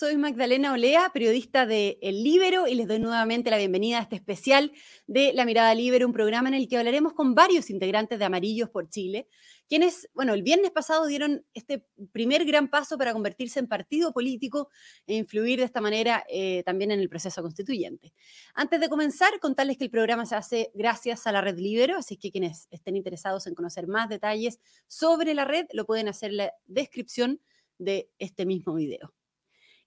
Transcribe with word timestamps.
Soy 0.00 0.16
Magdalena 0.16 0.72
Olea, 0.72 1.10
periodista 1.12 1.66
de 1.66 1.98
El 2.00 2.24
Libero, 2.24 2.66
y 2.66 2.74
les 2.74 2.88
doy 2.88 2.98
nuevamente 2.98 3.50
la 3.50 3.58
bienvenida 3.58 3.98
a 3.98 4.00
este 4.00 4.16
especial 4.16 4.72
de 5.06 5.34
La 5.34 5.44
Mirada 5.44 5.74
Libero, 5.74 6.06
un 6.06 6.14
programa 6.14 6.48
en 6.48 6.54
el 6.54 6.68
que 6.68 6.78
hablaremos 6.78 7.12
con 7.12 7.34
varios 7.34 7.68
integrantes 7.68 8.18
de 8.18 8.24
Amarillos 8.24 8.70
por 8.70 8.88
Chile, 8.88 9.28
quienes, 9.68 10.08
bueno, 10.14 10.32
el 10.32 10.42
viernes 10.42 10.70
pasado 10.70 11.04
dieron 11.04 11.44
este 11.52 11.86
primer 12.12 12.46
gran 12.46 12.70
paso 12.70 12.96
para 12.96 13.12
convertirse 13.12 13.60
en 13.60 13.66
partido 13.66 14.14
político 14.14 14.70
e 15.06 15.16
influir 15.16 15.58
de 15.58 15.66
esta 15.66 15.82
manera 15.82 16.24
eh, 16.30 16.62
también 16.64 16.92
en 16.92 17.00
el 17.00 17.10
proceso 17.10 17.42
constituyente. 17.42 18.14
Antes 18.54 18.80
de 18.80 18.88
comenzar, 18.88 19.38
contarles 19.38 19.76
que 19.76 19.84
el 19.84 19.90
programa 19.90 20.24
se 20.24 20.34
hace 20.34 20.70
gracias 20.72 21.26
a 21.26 21.32
la 21.32 21.42
red 21.42 21.58
Libero, 21.58 21.98
así 21.98 22.16
que 22.16 22.30
quienes 22.30 22.68
estén 22.70 22.96
interesados 22.96 23.46
en 23.46 23.54
conocer 23.54 23.86
más 23.86 24.08
detalles 24.08 24.60
sobre 24.86 25.34
la 25.34 25.44
red 25.44 25.66
lo 25.74 25.84
pueden 25.84 26.08
hacer 26.08 26.30
en 26.30 26.36
la 26.38 26.54
descripción 26.64 27.42
de 27.76 28.08
este 28.18 28.46
mismo 28.46 28.72
video. 28.72 29.12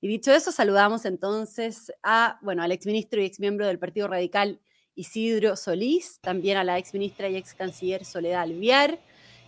Y 0.03 0.09
dicho 0.09 0.33
eso, 0.33 0.51
saludamos 0.51 1.05
entonces 1.05 1.93
a, 2.03 2.37
bueno, 2.41 2.61
al 2.61 2.73
exministro 2.73 3.21
y 3.21 3.25
exmiembro 3.25 3.67
del 3.67 3.79
Partido 3.79 4.09
Radical 4.09 4.59
Isidro 4.95 5.55
Solís, 5.55 6.19
también 6.19 6.57
a 6.57 6.65
la 6.65 6.77
exministra 6.77 7.29
y 7.29 7.37
ex 7.37 7.53
canciller 7.53 8.03
Soledad 8.03 8.41
Alviar, 8.41 8.99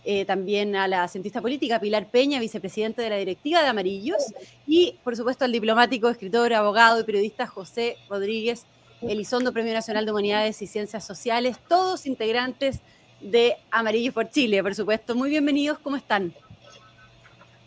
eh, 0.06 0.24
también 0.24 0.74
a 0.74 0.88
la 0.88 1.06
cientista 1.08 1.42
política 1.42 1.78
Pilar 1.78 2.10
Peña, 2.10 2.40
vicepresidente 2.40 3.02
de 3.02 3.10
la 3.10 3.16
directiva 3.18 3.60
de 3.60 3.68
Amarillos, 3.68 4.32
y 4.66 4.98
por 5.04 5.14
supuesto 5.14 5.44
al 5.44 5.52
diplomático, 5.52 6.08
escritor, 6.08 6.54
abogado 6.54 7.00
y 7.00 7.04
periodista 7.04 7.46
José 7.46 7.98
Rodríguez 8.08 8.64
Elizondo, 9.02 9.52
Premio 9.52 9.74
Nacional 9.74 10.06
de 10.06 10.12
Humanidades 10.12 10.62
y 10.62 10.66
Ciencias 10.66 11.06
Sociales, 11.06 11.58
todos 11.68 12.06
integrantes 12.06 12.80
de 13.20 13.58
Amarillos 13.70 14.14
por 14.14 14.30
Chile, 14.30 14.62
por 14.62 14.74
supuesto. 14.74 15.14
Muy 15.14 15.28
bienvenidos, 15.28 15.78
¿cómo 15.80 15.96
están? 15.96 16.34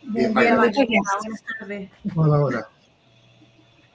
Bien, 0.01 0.33
Buenas 0.33 0.73
tardes. 1.59 1.91
Hola, 2.15 2.39
hola. 2.39 2.69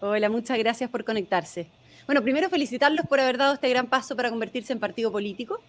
Hola, 0.06 0.28
muchas 0.28 0.58
gracias 0.58 0.90
por 0.90 1.02
conectarse. 1.02 1.66
Bueno, 2.04 2.20
primero 2.20 2.50
felicitarlos 2.50 3.06
por 3.06 3.20
haber 3.20 3.38
dado 3.38 3.54
este 3.54 3.70
gran 3.70 3.86
paso 3.86 4.14
para 4.14 4.28
convertirse 4.28 4.74
en 4.74 4.78
partido 4.78 5.10
político 5.10 5.60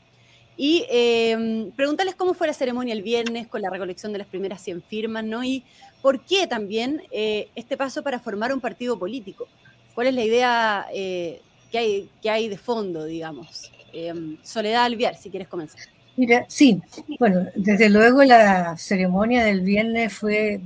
y 0.58 0.86
em, 0.90 1.72
preguntarles 1.72 2.16
cómo 2.16 2.34
fue 2.34 2.48
la 2.48 2.54
ceremonia 2.54 2.94
el 2.94 3.02
viernes 3.02 3.48
con 3.48 3.62
la 3.62 3.70
recolección 3.70 4.12
de 4.12 4.18
las 4.18 4.28
primeras 4.28 4.60
100 4.60 4.82
firmas, 4.82 5.24
¿no? 5.24 5.42
Y 5.42 5.64
por 6.02 6.20
qué 6.26 6.48
también 6.48 7.02
eh, 7.12 7.48
este 7.56 7.78
paso 7.78 8.04
para 8.04 8.20
formar 8.20 8.54
un 8.54 8.60
partido 8.60 9.00
político. 9.00 9.48
¿Cuál 9.94 10.08
es 10.08 10.14
la 10.14 10.26
idea 10.26 10.86
eh, 10.94 11.40
que, 11.72 11.78
hay, 11.78 12.10
que 12.22 12.30
hay 12.30 12.50
de 12.50 12.58
fondo, 12.58 13.06
digamos? 13.06 13.72
Em, 13.94 14.36
Soledad 14.44 14.84
Alviar, 14.84 15.16
si 15.16 15.30
quieres 15.30 15.48
comenzar. 15.48 15.80
Mira, 16.18 16.44
sí, 16.50 16.82
bueno, 17.20 17.46
desde 17.56 17.90
luego 17.90 18.22
la 18.26 18.76
ceremonia 18.76 19.46
del 19.46 19.62
viernes 19.62 20.12
fue 20.12 20.60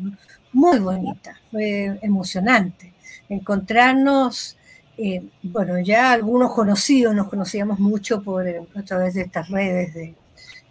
muy 0.54 0.80
bonita, 0.80 1.40
fue 1.52 2.00
emocionante. 2.02 2.94
Encontrarnos, 3.30 4.58
eh, 4.98 5.24
bueno, 5.44 5.80
ya 5.80 6.12
algunos 6.12 6.54
conocidos, 6.54 7.16
nos 7.16 7.30
conocíamos 7.30 7.80
mucho 7.80 8.22
por, 8.22 8.48
eh, 8.48 8.62
a 8.76 8.82
través 8.84 9.14
de 9.14 9.22
estas 9.22 9.50
redes 9.50 9.94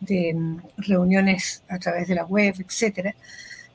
de, 0.01 0.35
mm, 0.35 0.59
reuniones 0.79 1.63
a 1.69 1.79
través 1.79 2.09
de 2.09 2.15
la 2.17 2.25
web, 2.25 2.55
etcétera. 2.59 3.15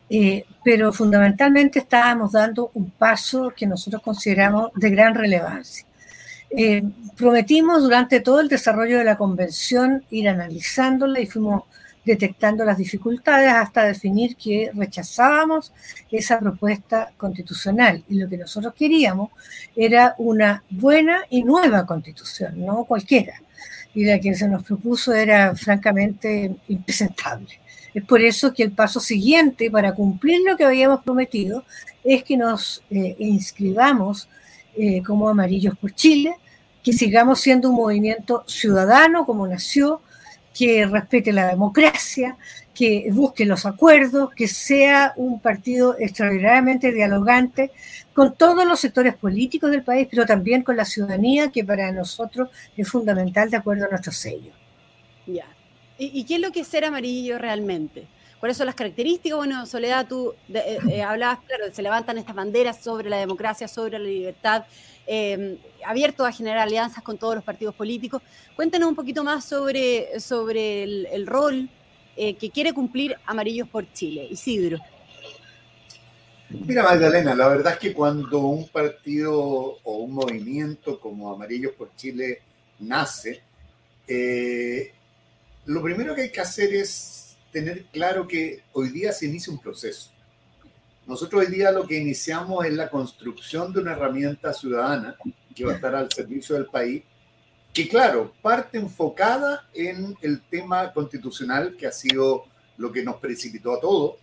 Eh, 0.09 0.45
pero 0.63 0.93
fundamentalmente 0.93 1.79
estábamos 1.79 2.33
dando 2.33 2.71
un 2.75 2.91
paso 2.91 3.53
que 3.55 3.65
nosotros 3.65 4.01
consideramos 4.01 4.71
de 4.75 4.89
gran 4.89 5.15
relevancia. 5.15 5.85
Prometimos 7.17 7.81
durante 7.81 8.19
todo 8.19 8.39
el 8.39 8.47
desarrollo 8.47 8.99
de 8.99 9.03
la 9.03 9.17
convención 9.17 10.03
ir 10.11 10.29
analizándola 10.29 11.19
y 11.19 11.25
fuimos 11.25 11.63
detectando 12.05 12.65
las 12.65 12.77
dificultades 12.77 13.49
hasta 13.49 13.83
definir 13.83 14.35
que 14.35 14.71
rechazábamos 14.73 15.71
esa 16.11 16.39
propuesta 16.39 17.11
constitucional 17.17 18.03
y 18.09 18.15
lo 18.15 18.29
que 18.29 18.37
nosotros 18.37 18.73
queríamos 18.73 19.31
era 19.75 20.15
una 20.17 20.63
buena 20.69 21.23
y 21.29 21.43
nueva 21.43 21.85
constitución, 21.85 22.65
no 22.65 22.83
cualquiera. 22.85 23.41
Y 23.95 24.05
la 24.05 24.19
que 24.19 24.33
se 24.33 24.47
nos 24.47 24.63
propuso 24.63 25.13
era 25.13 25.55
francamente 25.55 26.55
impresentable. 26.67 27.59
Es 27.93 28.03
por 28.03 28.21
eso 28.21 28.53
que 28.53 28.63
el 28.63 28.71
paso 28.71 28.99
siguiente 28.99 29.69
para 29.69 29.93
cumplir 29.93 30.41
lo 30.45 30.57
que 30.57 30.65
habíamos 30.65 31.03
prometido 31.03 31.63
es 32.03 32.23
que 32.23 32.35
nos 32.35 32.83
eh, 32.89 33.15
inscribamos 33.19 34.27
eh, 34.75 35.03
como 35.03 35.29
Amarillos 35.29 35.77
por 35.77 35.93
Chile, 35.93 36.35
que 36.83 36.91
sigamos 36.91 37.39
siendo 37.39 37.69
un 37.69 37.75
movimiento 37.75 38.43
ciudadano 38.47 39.25
como 39.25 39.47
nació, 39.47 40.01
que 40.53 40.85
respete 40.85 41.31
la 41.31 41.47
democracia, 41.47 42.37
que 42.73 43.07
busque 43.11 43.45
los 43.45 43.65
acuerdos, 43.65 44.33
que 44.33 44.47
sea 44.47 45.13
un 45.15 45.39
partido 45.39 45.95
extraordinariamente 45.99 46.91
dialogante 46.91 47.71
con 48.13 48.35
todos 48.35 48.65
los 48.65 48.79
sectores 48.79 49.15
políticos 49.15 49.71
del 49.71 49.83
país, 49.83 50.07
pero 50.09 50.25
también 50.25 50.63
con 50.63 50.77
la 50.77 50.85
ciudadanía, 50.85 51.51
que 51.51 51.63
para 51.63 51.91
nosotros 51.91 52.49
es 52.77 52.87
fundamental 52.89 53.49
de 53.49 53.57
acuerdo 53.57 53.85
a 53.85 53.89
nuestro 53.89 54.11
sello. 54.11 54.51
Ya. 55.25 55.45
¿Y, 55.97 56.23
qué 56.25 56.35
es 56.35 56.41
lo 56.41 56.51
que 56.51 56.61
es 56.61 56.67
ser 56.67 56.85
amarillo 56.85 57.37
realmente? 57.37 58.07
¿Cuáles 58.43 58.57
son 58.57 58.65
las 58.65 58.75
características? 58.75 59.37
Bueno, 59.37 59.65
Soledad, 59.65 60.05
tú 60.05 60.33
eh, 60.53 60.77
eh, 60.91 61.01
hablabas, 61.01 61.39
claro, 61.47 61.73
se 61.73 61.81
levantan 61.81 62.17
estas 62.17 62.35
banderas 62.35 62.83
sobre 62.83 63.09
la 63.09 63.15
democracia, 63.15 63.69
sobre 63.69 63.97
la 63.97 64.03
libertad, 64.03 64.65
eh, 65.07 65.57
abierto 65.85 66.25
a 66.25 66.31
generar 66.33 66.57
alianzas 66.57 67.01
con 67.05 67.17
todos 67.17 67.35
los 67.35 67.43
partidos 67.45 67.73
políticos. 67.73 68.21
Cuéntenos 68.53 68.89
un 68.89 68.95
poquito 68.95 69.23
más 69.23 69.45
sobre, 69.45 70.19
sobre 70.19 70.83
el, 70.83 71.25
rol 71.25 71.69
eh, 72.17 72.35
que 72.35 72.49
quiere 72.49 72.73
cumplir 72.73 73.15
Amarillos 73.25 73.69
por 73.69 73.89
Chile. 73.93 74.27
Isidro. 74.29 74.77
Mira, 76.49 76.83
Magdalena, 76.83 77.33
la 77.35 77.47
verdad 77.47 77.71
es 77.71 77.79
que 77.79 77.93
cuando 77.93 78.39
un 78.39 78.67
partido 78.67 79.39
o 79.39 79.97
un 79.99 80.11
movimiento 80.11 80.99
como 80.99 81.33
Amarillos 81.33 81.71
por 81.75 81.95
Chile 81.95 82.41
nace, 82.79 83.41
lo 85.65 85.81
primero 85.81 86.13
que 86.13 86.23
hay 86.23 86.29
que 86.29 86.41
hacer 86.41 86.73
es 86.73 87.22
tener 87.53 87.85
claro 87.85 88.27
que 88.27 88.63
hoy 88.73 88.89
día 88.89 89.13
se 89.13 89.27
inicia 89.27 89.53
un 89.53 89.59
proceso. 89.59 90.09
Nosotros 91.05 91.45
hoy 91.45 91.51
día 91.51 91.71
lo 91.71 91.85
que 91.85 91.97
iniciamos 91.97 92.65
es 92.65 92.73
la 92.73 92.89
construcción 92.89 93.71
de 93.71 93.81
una 93.81 93.91
herramienta 93.91 94.51
ciudadana 94.53 95.15
que 95.55 95.63
va 95.63 95.73
a 95.73 95.75
estar 95.75 95.93
al 95.93 96.11
servicio 96.11 96.55
del 96.55 96.65
país, 96.65 97.03
que 97.71 97.87
claro, 97.87 98.33
parte 98.41 98.77
enfocada 98.77 99.67
en 99.73 100.17
el 100.21 100.41
tema 100.41 100.91
constitucional, 100.91 101.75
que 101.77 101.87
ha 101.87 101.91
sido 101.91 102.45
lo 102.77 102.91
que 102.91 103.03
nos 103.03 103.17
precipitó 103.17 103.73
a 103.73 103.79
todos. 103.79 104.15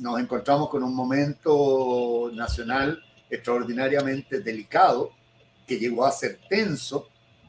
nos 0.00 0.18
encontramos 0.18 0.70
con 0.70 0.82
un 0.82 0.94
momento 0.94 2.30
nacional 2.32 3.02
extraordinariamente 3.28 4.40
delicado, 4.40 5.12
que 5.66 5.78
llegó 5.78 6.06
a 6.06 6.12
ser 6.12 6.40
tenso, 6.48 7.08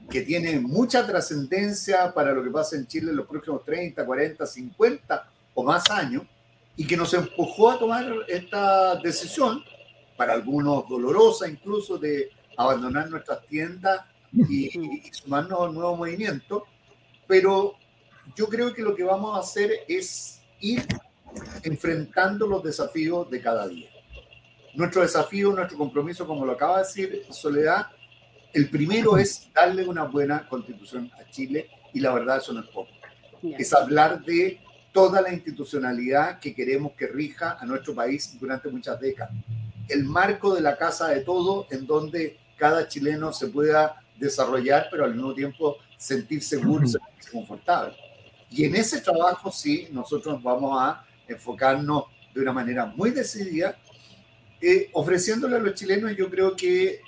que 0.09 0.21
tiene 0.21 0.59
mucha 0.59 1.05
trascendencia 1.05 2.11
para 2.13 2.31
lo 2.31 2.43
que 2.43 2.49
pasa 2.49 2.75
en 2.75 2.87
Chile 2.87 3.11
en 3.11 3.17
los 3.17 3.27
próximos 3.27 3.63
30, 3.63 4.05
40, 4.05 4.45
50 4.45 5.31
o 5.53 5.63
más 5.63 5.89
años 5.91 6.23
y 6.75 6.87
que 6.87 6.97
nos 6.97 7.13
empujó 7.13 7.69
a 7.69 7.77
tomar 7.77 8.05
esta 8.27 8.95
decisión, 8.95 9.63
para 10.17 10.33
algunos 10.33 10.87
dolorosa 10.89 11.47
incluso, 11.47 11.97
de 11.97 12.29
abandonar 12.57 13.09
nuestras 13.09 13.45
tiendas 13.45 14.01
y, 14.31 15.01
sumarnos 15.11 15.59
a 15.59 15.63
un 15.63 15.75
nuevo 15.75 15.95
movimiento. 15.97 16.65
Pero 17.27 17.75
yo 18.35 18.47
creo 18.47 18.73
que 18.73 18.81
lo 18.81 18.95
que 18.95 19.03
vamos 19.03 19.35
a 19.35 19.41
hacer 19.41 19.71
es 19.87 20.41
ir 20.59 20.85
enfrentando 21.63 22.47
los 22.47 22.63
desafíos 22.63 23.29
de 23.29 23.41
cada 23.41 23.67
día. 23.67 23.89
Nuestro 24.73 25.01
desafío, 25.01 25.51
nuestro 25.51 25.77
compromiso, 25.77 26.25
como 26.25 26.45
lo 26.45 26.53
acaba 26.53 26.77
de 26.77 26.83
decir 26.83 27.25
Soledad, 27.29 27.87
el 28.53 28.69
primero 28.69 29.17
es 29.17 29.49
darle 29.53 29.87
una 29.87 30.03
buena 30.03 30.47
constitución 30.47 31.11
a 31.19 31.29
Chile 31.29 31.69
y 31.93 31.99
la 31.99 32.13
verdad 32.13 32.37
eso 32.37 32.53
no 32.53 32.61
es 32.61 32.67
poco. 32.67 32.91
Es 33.41 33.73
hablar 33.73 34.23
de 34.23 34.59
toda 34.91 35.21
la 35.21 35.31
institucionalidad 35.31 36.39
que 36.39 36.53
queremos 36.53 36.93
que 36.93 37.07
rija 37.07 37.57
a 37.59 37.65
nuestro 37.65 37.93
país 37.93 38.37
durante 38.39 38.69
muchas 38.69 38.99
décadas. 38.99 39.33
El 39.87 40.03
marco 40.03 40.55
de 40.55 40.61
la 40.61 40.77
casa 40.77 41.07
de 41.09 41.21
todo, 41.21 41.67
en 41.69 41.85
donde 41.85 42.37
cada 42.57 42.87
chileno 42.87 43.31
se 43.31 43.47
pueda 43.47 44.01
desarrollar, 44.17 44.87
pero 44.91 45.05
al 45.05 45.13
mismo 45.13 45.33
tiempo 45.33 45.77
sentir 45.95 46.43
seguro, 46.43 46.87
sentirse 46.87 47.31
confortable. 47.31 47.95
Y 48.49 48.65
en 48.65 48.75
ese 48.75 48.99
trabajo 49.01 49.51
sí, 49.51 49.87
nosotros 49.91 50.41
vamos 50.41 50.77
a 50.79 51.05
enfocarnos 51.27 52.05
de 52.33 52.41
una 52.41 52.51
manera 52.51 52.85
muy 52.85 53.11
decidida, 53.11 53.77
eh, 54.61 54.89
ofreciéndole 54.93 55.55
a 55.55 55.59
los 55.59 55.73
chilenos, 55.75 56.15
yo 56.17 56.29
creo 56.29 56.55
que 56.55 57.01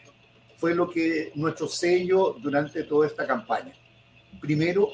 fue 0.61 0.75
lo 0.75 0.87
que 0.87 1.31
nuestro 1.33 1.67
sello 1.67 2.35
durante 2.39 2.83
toda 2.83 3.07
esta 3.07 3.25
campaña. 3.25 3.73
Primero, 4.39 4.89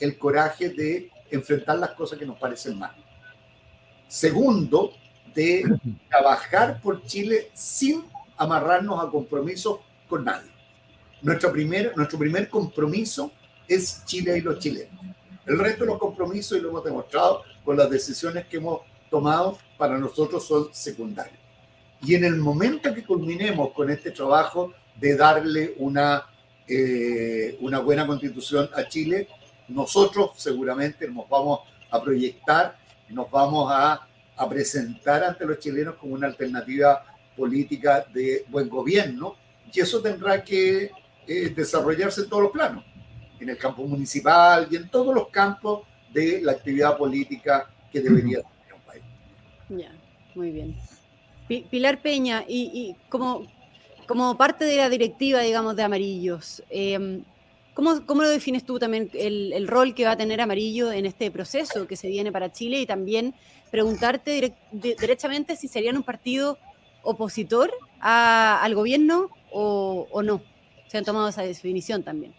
el 0.00 0.18
coraje 0.18 0.70
de 0.70 1.12
enfrentar 1.30 1.78
las 1.78 1.90
cosas 1.90 2.18
que 2.18 2.26
nos 2.26 2.36
parecen 2.40 2.76
mal. 2.76 2.92
Segundo, 4.08 4.92
de 5.32 5.62
trabajar 6.10 6.80
por 6.82 7.04
Chile 7.04 7.52
sin 7.54 8.02
amarrarnos 8.36 9.00
a 9.00 9.08
compromisos 9.08 9.78
con 10.08 10.24
nadie. 10.24 10.50
Nuestro 11.22 11.52
primer, 11.52 11.96
nuestro 11.96 12.18
primer 12.18 12.48
compromiso 12.48 13.30
es 13.68 14.04
Chile 14.04 14.36
y 14.38 14.40
los 14.40 14.58
chilenos. 14.58 15.00
El 15.46 15.56
resto 15.56 15.84
de 15.84 15.90
los 15.92 16.00
compromisos, 16.00 16.58
y 16.58 16.60
lo 16.60 16.70
hemos 16.70 16.82
demostrado 16.82 17.44
con 17.64 17.76
las 17.76 17.88
decisiones 17.88 18.46
que 18.46 18.56
hemos 18.56 18.80
tomado, 19.08 19.56
para 19.78 19.96
nosotros 19.98 20.44
son 20.44 20.74
secundarios. 20.74 21.38
y 22.04 22.16
en 22.16 22.24
el 22.24 22.34
momento 22.34 22.92
que 22.92 23.04
culminemos 23.04 23.70
con 23.70 23.88
este 23.88 24.10
trabajo 24.10 24.72
de 24.96 25.16
darle 25.16 25.74
una, 25.78 26.26
eh, 26.66 27.56
una 27.60 27.80
buena 27.80 28.06
constitución 28.06 28.68
a 28.74 28.88
Chile, 28.88 29.28
nosotros 29.68 30.32
seguramente 30.36 31.08
nos 31.08 31.28
vamos 31.28 31.60
a 31.90 32.02
proyectar, 32.02 32.76
nos 33.08 33.30
vamos 33.30 33.70
a, 33.72 34.06
a 34.36 34.48
presentar 34.48 35.24
ante 35.24 35.44
los 35.44 35.58
chilenos 35.58 35.96
como 35.96 36.14
una 36.14 36.26
alternativa 36.26 37.04
política 37.36 38.04
de 38.12 38.44
buen 38.48 38.68
gobierno 38.68 39.36
y 39.72 39.80
eso 39.80 40.00
tendrá 40.00 40.42
que 40.42 40.90
eh, 41.26 41.48
desarrollarse 41.54 42.22
en 42.22 42.28
todos 42.28 42.42
los 42.44 42.52
planos, 42.52 42.84
en 43.40 43.48
el 43.48 43.56
campo 43.56 43.84
municipal 43.84 44.66
y 44.70 44.76
en 44.76 44.88
todos 44.88 45.14
los 45.14 45.28
campos 45.28 45.86
de 46.12 46.40
la 46.42 46.52
actividad 46.52 46.96
política 46.96 47.70
que 47.90 48.00
debería 48.00 48.42
tener 48.42 48.74
un 48.74 48.80
país. 48.80 49.02
Ya, 49.68 49.92
muy 50.34 50.50
bien. 50.50 50.76
Pilar 51.70 52.00
Peña, 52.00 52.44
y, 52.48 52.96
como, 53.08 53.46
como 54.06 54.36
parte 54.36 54.64
de 54.64 54.76
la 54.76 54.88
directiva, 54.88 55.40
digamos, 55.40 55.76
de 55.76 55.82
Amarillos, 55.82 56.62
eh, 56.70 57.22
¿cómo, 57.74 57.94
lo 57.94 58.28
defines 58.28 58.64
tú 58.64 58.78
también 58.78 59.10
el, 59.14 59.66
rol 59.68 59.94
que 59.94 60.04
va 60.04 60.12
a 60.12 60.16
tener 60.16 60.40
Amarillo 60.40 60.92
en 60.92 61.06
este 61.06 61.30
proceso 61.30 61.86
que 61.86 61.96
se 61.96 62.08
viene 62.08 62.32
para 62.32 62.52
Chile 62.52 62.80
y 62.80 62.86
también 62.86 63.34
preguntarte 63.70 64.54
directamente 64.72 65.56
si 65.56 65.68
serían 65.68 65.96
un 65.96 66.02
partido 66.02 66.58
opositor 67.02 67.72
al 68.00 68.74
gobierno 68.74 69.30
o, 69.50 70.22
no? 70.22 70.42
¿Se 70.88 70.98
han 70.98 71.04
tomado 71.04 71.28
esa 71.28 71.42
definición 71.42 72.02
también? 72.02 72.34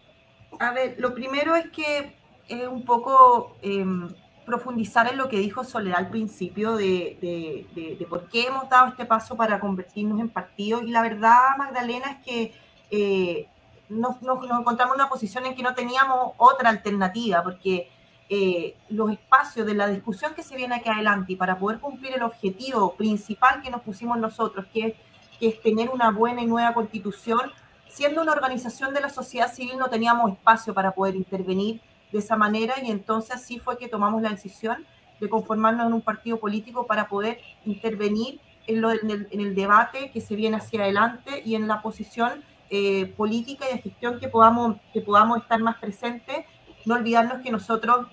A 0.60 0.72
ver, 0.72 0.94
lo 0.98 1.14
primero 1.14 1.56
es 1.56 1.68
que 1.70 2.14
es 2.48 2.68
un 2.68 2.84
poco 2.84 3.56
em, 3.62 4.08
profundizar 4.44 5.08
en 5.08 5.16
lo 5.16 5.28
que 5.28 5.38
dijo 5.38 5.64
Soledad 5.64 5.98
al 5.98 6.10
principio 6.10 6.76
de, 6.76 8.06
por 8.08 8.28
qué 8.28 8.46
hemos 8.46 8.68
dado 8.68 8.88
este 8.88 9.04
paso 9.06 9.36
para 9.36 9.58
convertirnos 9.58 10.20
en 10.20 10.28
partido. 10.28 10.82
Y 10.82 10.90
la 10.90 11.02
verdad, 11.02 11.56
Magdalena, 11.58 12.10
es 12.10 12.24
que 12.24 12.54
eh, 12.90 13.48
nos, 13.88 14.16
encontramos 14.16 14.94
en 14.94 15.00
una 15.00 15.08
posición 15.08 15.46
en 15.46 15.54
que 15.54 15.62
no 15.62 15.74
teníamos 15.74 16.32
otra 16.36 16.70
alternativa, 16.70 17.42
porque 17.42 17.88
eh, 18.28 18.76
los 18.88 19.10
espacios 19.10 19.66
de 19.66 19.74
la 19.74 19.88
discusión 19.88 20.34
que 20.34 20.42
se 20.42 20.56
viene 20.56 20.76
aquí 20.76 20.88
adelante 20.88 21.36
para 21.36 21.58
poder 21.58 21.80
cumplir 21.80 22.14
el 22.14 22.22
objetivo 22.22 22.94
principal 22.94 23.62
que 23.62 23.70
nos 23.70 23.82
pusimos 23.82 24.18
nosotros, 24.18 24.66
que 24.72 24.96
es 25.40 25.60
tener 25.62 25.90
una 25.90 26.10
buena 26.10 26.42
y 26.42 26.46
nueva 26.46 26.74
constitución. 26.74 27.40
Siendo 27.88 28.22
una 28.22 28.32
organización 28.32 28.92
de 28.92 29.00
la 29.00 29.08
sociedad 29.08 29.52
civil 29.52 29.78
no 29.78 29.88
teníamos 29.88 30.32
espacio 30.32 30.74
para 30.74 30.90
poder 30.92 31.14
intervenir 31.14 31.80
de 32.14 32.20
esa 32.20 32.36
manera 32.36 32.74
y 32.80 32.92
entonces 32.92 33.34
así 33.34 33.58
fue 33.58 33.76
que 33.76 33.88
tomamos 33.88 34.22
la 34.22 34.30
decisión 34.30 34.86
de 35.20 35.28
conformarnos 35.28 35.88
en 35.88 35.94
un 35.94 36.00
partido 36.00 36.38
político 36.38 36.86
para 36.86 37.08
poder 37.08 37.40
intervenir 37.64 38.40
en, 38.68 38.80
lo, 38.80 38.92
en, 38.92 39.26
el, 39.32 39.54
debate 39.56 40.12
que 40.12 40.20
se 40.20 40.36
viene 40.36 40.58
hacia 40.58 40.82
adelante 40.82 41.42
y 41.44 41.56
en 41.56 41.66
la 41.66 41.82
posición 41.82 42.44
eh, 42.70 43.06
política 43.16 43.66
y 43.68 43.74
de 43.74 43.82
gestión 43.82 44.20
que 44.20 44.28
podamos, 44.28 44.76
que 44.92 45.00
podamos 45.00 45.42
estar 45.42 45.60
más 45.60 45.76
presentes. 45.78 46.46
No 46.84 46.94
olvidarnos 46.94 47.42
que 47.42 47.50
nosotros 47.50 48.06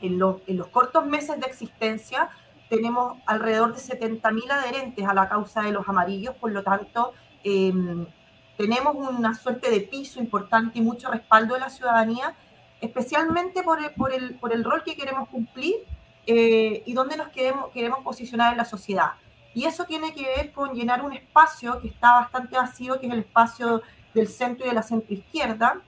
en, 0.00 0.20
en 0.46 0.56
los 0.56 0.66
cortos 0.66 1.06
meses 1.06 1.38
de 1.38 1.46
existencia 1.46 2.30
tenemos 2.68 3.18
alrededor 3.24 3.72
de 3.72 3.80
70.000 3.80 4.50
adherentes 4.50 5.06
a 5.06 5.14
la 5.14 5.28
causa 5.28 5.62
de 5.62 5.70
los 5.70 5.88
amarillos, 5.88 6.34
por 6.34 6.50
lo 6.50 6.64
tanto, 6.64 7.14
em, 7.44 8.04
tenemos 8.56 8.96
una 8.96 9.32
suerte 9.34 9.70
de 9.70 9.80
piso 9.80 10.18
importante 10.18 10.80
y 10.80 10.82
mucho 10.82 11.08
respaldo 11.08 11.54
de 11.54 11.60
la 11.60 11.70
ciudadanía, 11.70 12.34
especialmente 12.80 13.62
por 13.62 13.82
el, 13.82 13.90
por 13.90 14.12
el, 14.12 14.34
por 14.34 14.52
el 14.52 14.64
rol 14.64 14.82
que 14.84 14.96
queremos 14.96 15.28
cumplir 15.28 15.76
eh, 16.26 16.82
y 16.86 16.92
dónde 16.92 17.16
nos 17.16 17.28
queremos, 17.28 17.70
queremos 17.72 18.00
posicionar 18.00 18.52
en 18.52 18.58
la 18.58 18.64
sociedad. 18.64 19.12
Y 19.54 19.64
eso 19.64 19.84
tiene 19.84 20.14
que 20.14 20.22
ver 20.22 20.52
con 20.52 20.74
llenar 20.74 21.04
un 21.04 21.12
espacio 21.12 21.80
que 21.80 21.88
está 21.88 22.20
bastante 22.20 22.56
vacío, 22.56 23.00
que 23.00 23.06
es 23.06 23.12
el 23.12 23.20
espacio 23.20 23.82
del 24.14 24.28
centro 24.28 24.66
y 24.66 24.68
de 24.68 24.74
la 24.74 24.82
centroizquierda 24.82 25.80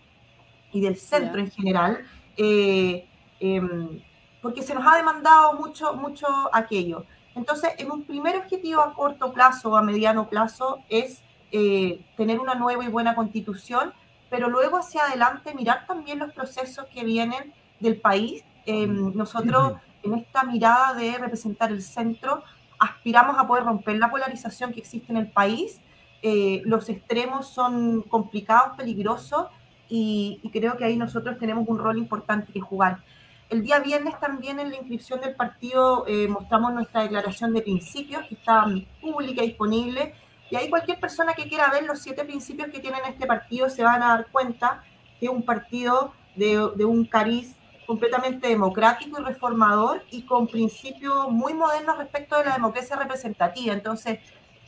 y 0.72 0.80
del 0.80 0.96
centro 0.96 1.40
en 1.40 1.50
general. 1.50 2.04
Eh, 2.36 3.06
em, 3.38 4.00
porque 4.40 4.62
se 4.62 4.74
nos 4.74 4.86
ha 4.86 4.96
demandado 4.96 5.54
mucho, 5.54 5.94
mucho 5.94 6.26
aquello. 6.52 7.04
Entonces, 7.34 7.72
en 7.78 7.90
un 7.90 8.04
primer 8.04 8.36
objetivo 8.36 8.80
a 8.80 8.94
corto 8.94 9.32
plazo 9.32 9.70
o 9.70 9.76
a 9.76 9.82
mediano 9.82 10.28
plazo 10.28 10.80
es 10.88 11.22
eh, 11.52 12.00
tener 12.16 12.40
una 12.40 12.54
nueva 12.54 12.84
y 12.84 12.88
buena 12.88 13.14
constitución, 13.14 13.92
pero 14.30 14.48
luego 14.48 14.78
hacia 14.78 15.02
adelante 15.02 15.54
mirar 15.54 15.86
también 15.86 16.18
los 16.18 16.32
procesos 16.32 16.86
que 16.86 17.04
vienen 17.04 17.52
del 17.80 18.00
país. 18.00 18.44
Em, 18.64 19.14
nosotros, 19.14 19.74
en 20.02 20.14
esta 20.14 20.44
mirada 20.44 20.94
de 20.94 21.18
representar 21.18 21.70
el 21.72 21.82
centro, 21.82 22.42
aspiramos 22.78 23.36
a 23.38 23.46
poder 23.46 23.64
romper 23.64 23.98
la 23.98 24.10
polarización 24.10 24.72
que 24.72 24.80
existe 24.80 25.12
en 25.12 25.18
el 25.18 25.30
país. 25.30 25.80
Eh, 26.22 26.62
los 26.64 26.88
extremos 26.88 27.48
son 27.48 28.02
complicados, 28.02 28.76
peligrosos, 28.76 29.48
y, 29.88 30.40
y 30.42 30.50
creo 30.50 30.76
que 30.76 30.84
ahí 30.84 30.96
nosotros 30.96 31.38
tenemos 31.38 31.66
un 31.68 31.78
rol 31.78 31.98
importante 31.98 32.52
que 32.52 32.60
jugar. 32.60 33.02
El 33.50 33.64
día 33.64 33.80
viernes 33.80 34.18
también 34.20 34.60
en 34.60 34.70
la 34.70 34.76
inscripción 34.76 35.20
del 35.20 35.34
partido 35.34 36.04
eh, 36.06 36.28
mostramos 36.28 36.72
nuestra 36.72 37.02
declaración 37.02 37.52
de 37.52 37.62
principios, 37.62 38.24
que 38.28 38.36
está 38.36 38.64
pública, 39.00 39.42
y 39.42 39.48
disponible, 39.48 40.14
y 40.50 40.56
ahí 40.56 40.68
cualquier 40.68 40.98
persona 40.98 41.34
que 41.34 41.48
quiera 41.48 41.70
ver 41.70 41.84
los 41.84 42.00
siete 42.00 42.24
principios 42.24 42.68
que 42.70 42.80
tiene 42.80 42.98
este 43.08 43.26
partido 43.26 43.70
se 43.70 43.84
van 43.84 44.02
a 44.02 44.08
dar 44.08 44.26
cuenta 44.32 44.82
que 45.18 45.26
es 45.26 45.32
un 45.32 45.44
partido 45.44 46.12
de, 46.34 46.84
un 46.84 47.04
cariz 47.04 47.54
completamente 47.86 48.48
democrático 48.48 49.20
y 49.20 49.24
reformador 49.24 50.02
y 50.10 50.22
con 50.22 50.46
principios 50.46 51.30
muy 51.30 51.54
modernos 51.54 51.98
respecto 51.98 52.38
de 52.38 52.46
la 52.46 52.54
democracia 52.54 52.96
representativa. 52.96 53.74
Entonces, 53.74 54.20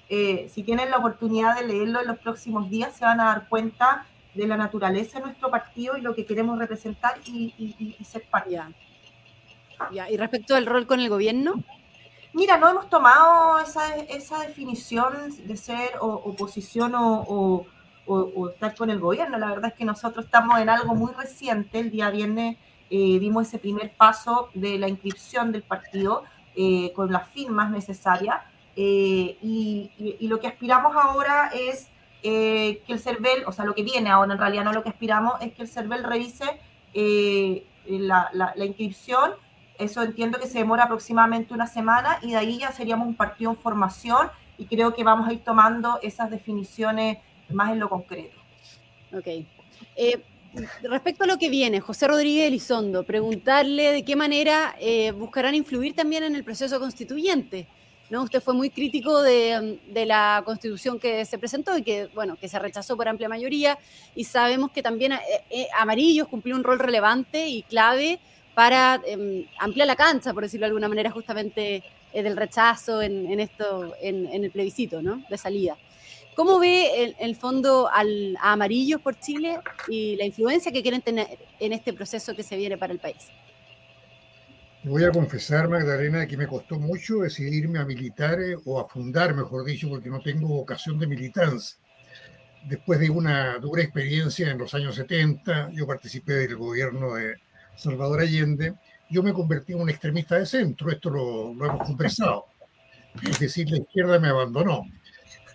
eh, 0.08 0.48
si 0.52 0.62
tienen 0.62 0.90
la 0.90 0.98
oportunidad 0.98 1.56
de 1.56 1.66
leerlo 1.66 2.00
en 2.00 2.08
los 2.08 2.18
próximos 2.18 2.68
días, 2.68 2.94
se 2.94 3.04
van 3.04 3.20
a 3.20 3.26
dar 3.26 3.48
cuenta 3.48 4.06
de 4.34 4.46
la 4.46 4.56
naturaleza 4.56 5.18
de 5.18 5.26
nuestro 5.26 5.50
partido 5.50 5.96
y 5.96 6.00
lo 6.00 6.14
que 6.14 6.26
queremos 6.26 6.58
representar 6.58 7.14
y, 7.24 7.96
ser 8.04 8.24
parte. 8.30 8.58
¿Y 9.90 10.16
respecto 10.16 10.54
al 10.54 10.66
rol 10.66 10.86
con 10.86 11.00
el 11.00 11.08
gobierno? 11.08 11.54
Mira, 12.34 12.56
no 12.56 12.68
hemos 12.68 12.88
tomado 12.88 13.58
esa, 13.58 13.96
esa 13.96 14.40
definición 14.40 15.12
de 15.46 15.56
ser 15.56 15.90
oposición 16.00 16.92
o, 16.96 17.66
estar 18.52 18.74
con 18.74 18.90
el 18.90 18.98
gobierno. 18.98 19.38
La 19.38 19.48
verdad 19.48 19.70
es 19.72 19.74
que 19.74 19.84
nosotros 19.84 20.24
estamos 20.24 20.58
en 20.60 20.68
algo 20.68 20.94
muy 20.94 21.12
reciente. 21.12 21.78
El 21.78 21.90
día 21.90 22.10
viernes 22.10 22.56
eh, 22.90 23.18
dimos 23.18 23.48
ese 23.48 23.58
primer 23.58 23.92
paso 23.94 24.48
de 24.54 24.78
la 24.78 24.88
inscripción 24.88 25.52
del 25.52 25.62
partido 25.62 26.24
eh, 26.56 26.92
con 26.94 27.12
las 27.12 27.28
firmas 27.28 27.70
necesarias. 27.70 28.42
Eh, 28.74 29.36
y, 29.42 30.26
lo 30.28 30.40
que 30.40 30.46
aspiramos 30.46 30.96
ahora 30.96 31.50
es 31.54 31.88
eh, 32.22 32.82
que 32.86 32.92
el 32.92 33.00
CERVEL, 33.00 33.44
o 33.46 33.52
sea, 33.52 33.64
lo 33.64 33.74
que 33.74 33.82
viene 33.82 34.10
ahora 34.10 34.32
en 34.32 34.38
realidad, 34.38 34.64
no 34.64 34.72
lo 34.72 34.82
que 34.82 34.88
aspiramos, 34.88 35.34
es 35.40 35.52
que 35.52 35.62
el 35.62 35.68
CERVEL 35.68 36.04
revise 36.04 36.58
eh, 36.94 37.66
la, 37.86 38.54
inscripción. 38.56 39.32
Eso 39.82 40.02
entiendo 40.02 40.38
que 40.38 40.46
se 40.46 40.58
demora 40.58 40.84
aproximadamente 40.84 41.54
una 41.54 41.66
semana 41.66 42.18
y 42.22 42.30
de 42.30 42.36
ahí 42.36 42.58
ya 42.58 42.72
seríamos 42.72 43.06
un 43.06 43.14
partido 43.14 43.50
en 43.50 43.56
formación 43.56 44.30
y 44.58 44.66
creo 44.66 44.94
que 44.94 45.04
vamos 45.04 45.28
a 45.28 45.32
ir 45.32 45.40
tomando 45.44 45.98
esas 46.02 46.30
definiciones 46.30 47.18
más 47.50 47.72
en 47.72 47.80
lo 47.80 47.88
concreto. 47.88 48.36
Ok. 49.12 49.26
Eh, 49.96 50.22
respecto 50.82 51.24
a 51.24 51.26
lo 51.26 51.38
que 51.38 51.50
viene, 51.50 51.80
José 51.80 52.06
Rodríguez 52.06 52.46
Elizondo, 52.46 53.04
preguntarle 53.04 53.92
de 53.92 54.04
qué 54.04 54.16
manera 54.16 54.74
buscarán 55.18 55.54
influir 55.54 55.94
también 55.94 56.22
en 56.24 56.36
el 56.36 56.44
proceso 56.44 56.78
constituyente. 56.78 57.66
¿no? 58.12 58.24
Usted 58.24 58.42
fue 58.42 58.52
muy 58.52 58.68
crítico 58.68 59.22
de, 59.22 59.78
la 60.04 60.42
constitución 60.44 60.98
que 60.98 61.24
se 61.24 61.38
presentó 61.38 61.78
y 61.78 61.82
que, 61.82 62.10
bueno, 62.14 62.36
que 62.36 62.46
se 62.46 62.58
rechazó 62.58 62.94
por 62.94 63.08
amplia 63.08 63.26
mayoría 63.26 63.78
y 64.14 64.24
sabemos 64.24 64.70
que 64.70 64.82
también 64.82 65.12
eh, 65.12 65.18
eh, 65.48 65.66
Amarillos 65.78 66.28
cumplió 66.28 66.54
un 66.54 66.62
rol 66.62 66.78
relevante 66.78 67.48
y 67.48 67.62
clave 67.62 68.20
para 68.54 69.00
em, 69.06 69.46
ampliar 69.58 69.86
la 69.86 69.96
cancha, 69.96 70.32
por 70.32 70.42
decirlo 70.42 70.64
de 70.64 70.68
alguna 70.68 70.88
manera, 70.88 71.10
justamente 71.10 71.82
eh, 72.12 72.22
del 72.22 72.36
rechazo 72.36 73.02
en, 73.02 73.40
esto, 73.40 73.94
en, 74.00 74.26
el 74.44 74.50
plebiscito, 74.50 75.02
¿no? 75.02 75.22
De 75.28 75.38
salida. 75.38 75.76
¿Cómo 76.34 76.58
ve 76.58 77.04
el, 77.04 77.16
el 77.18 77.36
fondo 77.36 77.90
al, 77.92 78.36
a 78.40 78.52
Amarillos 78.52 79.00
por 79.00 79.18
Chile 79.18 79.58
y 79.88 80.16
la 80.16 80.24
influencia 80.24 80.72
que 80.72 80.82
quieren 80.82 81.02
tener 81.02 81.38
en 81.60 81.72
este 81.72 81.92
proceso 81.92 82.34
que 82.34 82.42
se 82.42 82.56
viene 82.56 82.78
para 82.78 82.92
el 82.92 82.98
país? 82.98 83.30
voy 84.84 85.04
a 85.04 85.12
confesar, 85.12 85.68
Magdalena, 85.68 86.26
que 86.26 86.36
me 86.36 86.46
costó 86.46 86.78
mucho 86.78 87.18
decidirme 87.18 87.78
a 87.78 87.84
militar 87.84 88.40
eh, 88.40 88.56
o 88.64 88.80
a 88.80 88.88
fundar, 88.88 89.34
mejor 89.34 89.64
dicho, 89.64 89.88
porque 89.88 90.10
no 90.10 90.20
tengo 90.20 90.48
vocación 90.48 90.98
de 90.98 91.06
militancia. 91.06 91.78
Después 92.64 93.00
de 93.00 93.10
una 93.10 93.58
dura 93.58 93.82
experiencia 93.82 94.50
en 94.50 94.58
los 94.58 94.74
años 94.74 94.94
70, 94.96 95.70
yo 95.72 95.86
participé 95.86 96.34
del 96.34 96.56
gobierno 96.56 97.14
de 97.14 97.36
Salvador 97.76 98.20
Allende, 98.20 98.74
yo 99.10 99.22
me 99.22 99.32
convertí 99.32 99.72
en 99.72 99.80
un 99.80 99.90
extremista 99.90 100.38
de 100.38 100.46
centro, 100.46 100.90
esto 100.90 101.10
lo, 101.10 101.54
lo 101.54 101.66
hemos 101.66 101.86
conversado. 101.86 102.46
Es 103.22 103.38
decir, 103.38 103.70
la 103.70 103.78
izquierda 103.78 104.18
me 104.18 104.28
abandonó 104.28 104.84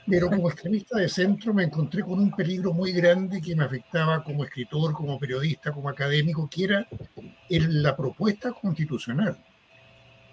pero 0.07 0.29
como 0.29 0.49
extremista 0.49 0.97
de 0.97 1.09
centro 1.09 1.53
me 1.53 1.63
encontré 1.63 2.01
con 2.01 2.19
un 2.19 2.31
peligro 2.31 2.73
muy 2.73 2.93
grande 2.93 3.41
que 3.41 3.55
me 3.55 3.65
afectaba 3.65 4.23
como 4.23 4.45
escritor, 4.45 4.93
como 4.93 5.19
periodista, 5.19 5.71
como 5.73 5.89
académico, 5.89 6.49
que 6.49 6.63
era 6.63 6.87
la 7.49 7.95
propuesta 7.95 8.53
constitucional. 8.53 9.37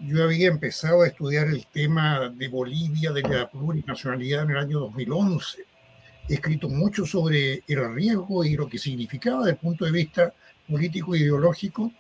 yo 0.00 0.22
había 0.22 0.48
empezado 0.48 1.02
a 1.02 1.08
estudiar 1.08 1.48
el 1.48 1.66
tema 1.66 2.28
de 2.28 2.48
Bolivia, 2.48 3.10
de 3.12 3.22
la 3.22 3.50
plurinacionalidad 3.50 4.44
en 4.44 4.50
el 4.50 4.58
año 4.58 4.80
2011. 4.80 5.64
He 6.28 6.34
escrito 6.34 6.68
mucho 6.68 7.04
sobre 7.04 7.64
el 7.66 7.94
riesgo 7.94 8.44
y 8.44 8.54
lo 8.56 8.68
que 8.68 8.78
significaba 8.78 9.38
desde 9.40 9.52
el 9.52 9.58
punto 9.58 9.84
de 9.84 9.92
vista 9.92 10.34
político 10.68 11.14
ideológico. 11.14 11.92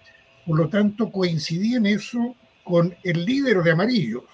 Por 0.46 0.58
lo 0.58 0.68
tanto, 0.68 1.10
coincidí 1.10 1.74
en 1.74 1.86
eso 1.86 2.34
con 2.62 2.94
el 3.02 3.24
líder 3.24 3.62
de 3.62 3.70
Amarillos. 3.70 4.24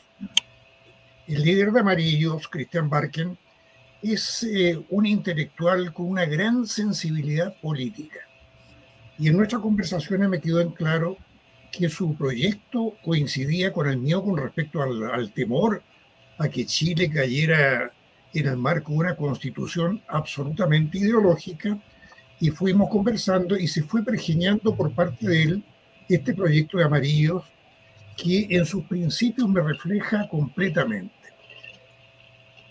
El 1.26 1.42
líder 1.42 1.72
de 1.72 1.80
Amarillos, 1.80 2.48
Christian 2.48 2.88
Barken, 2.88 3.38
es 4.02 4.42
eh, 4.44 4.82
un 4.88 5.06
intelectual 5.06 5.92
con 5.92 6.06
una 6.06 6.24
gran 6.24 6.66
sensibilidad 6.66 7.54
política. 7.60 8.20
Y 9.18 9.28
en 9.28 9.36
nuestra 9.36 9.58
conversación 9.58 10.28
me 10.30 10.40
quedó 10.40 10.60
en 10.60 10.70
claro 10.70 11.18
que 11.70 11.88
su 11.88 12.16
proyecto 12.16 12.94
coincidía 13.02 13.72
con 13.72 13.88
el 13.88 13.98
mío 13.98 14.22
con 14.22 14.36
respecto 14.36 14.82
al, 14.82 15.32
temor 15.32 15.82
a 16.38 16.48
que 16.48 16.66
Chile 16.66 17.10
cayera 17.10 17.92
en 18.32 18.46
el 18.46 18.56
marco 18.56 18.92
de 18.92 18.98
una 18.98 19.16
constitución 19.16 20.02
absolutamente 20.08 20.98
ideológica 20.98 21.78
y 22.40 22.50
fuimos 22.50 22.88
conversando 22.88 23.56
y 23.56 23.68
se 23.68 23.82
fue 23.82 24.02
pergeñando 24.02 24.74
por 24.74 24.92
parte 24.92 25.28
de 25.28 25.42
él 25.42 25.64
este 26.08 26.34
proyecto 26.34 26.78
de 26.78 26.84
Amarillos 26.84 27.44
que 28.16 28.46
en 28.50 28.64
sus 28.66 28.84
principios 28.84 29.48
me 29.48 29.60
refleja 29.60 30.26
completamente. 30.28 31.14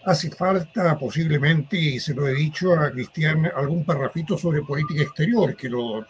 Hace 0.05 0.31
falta 0.31 0.97
posiblemente, 0.97 1.77
y 1.77 1.99
se 1.99 2.13
lo 2.13 2.27
he 2.27 2.33
dicho 2.33 2.73
a 2.73 2.91
Cristian, 2.91 3.49
algún 3.55 3.83
parrafito 3.83 4.37
sobre 4.37 4.61
política 4.61 5.03
exterior, 5.03 5.55
que 5.55 5.69
lo, 5.69 6.05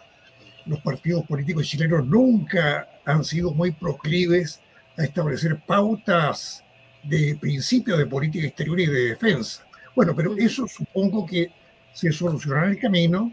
los 0.66 0.80
partidos 0.82 1.26
políticos 1.26 1.68
chilenos 1.68 2.06
nunca 2.06 2.88
han 3.06 3.24
sido 3.24 3.52
muy 3.52 3.72
proclives 3.72 4.62
a 4.98 5.04
establecer 5.04 5.60
pautas 5.66 6.64
de 7.04 7.38
principios 7.40 7.98
de 7.98 8.06
política 8.06 8.48
exterior 8.48 8.80
y 8.80 8.86
de 8.86 9.00
defensa. 9.10 9.66
Bueno, 9.96 10.14
pero 10.16 10.36
eso 10.38 10.68
supongo 10.68 11.26
que 11.26 11.52
se 11.94 12.12
solucionará 12.12 12.66
en 12.66 12.72
el 12.72 12.80
camino. 12.80 13.32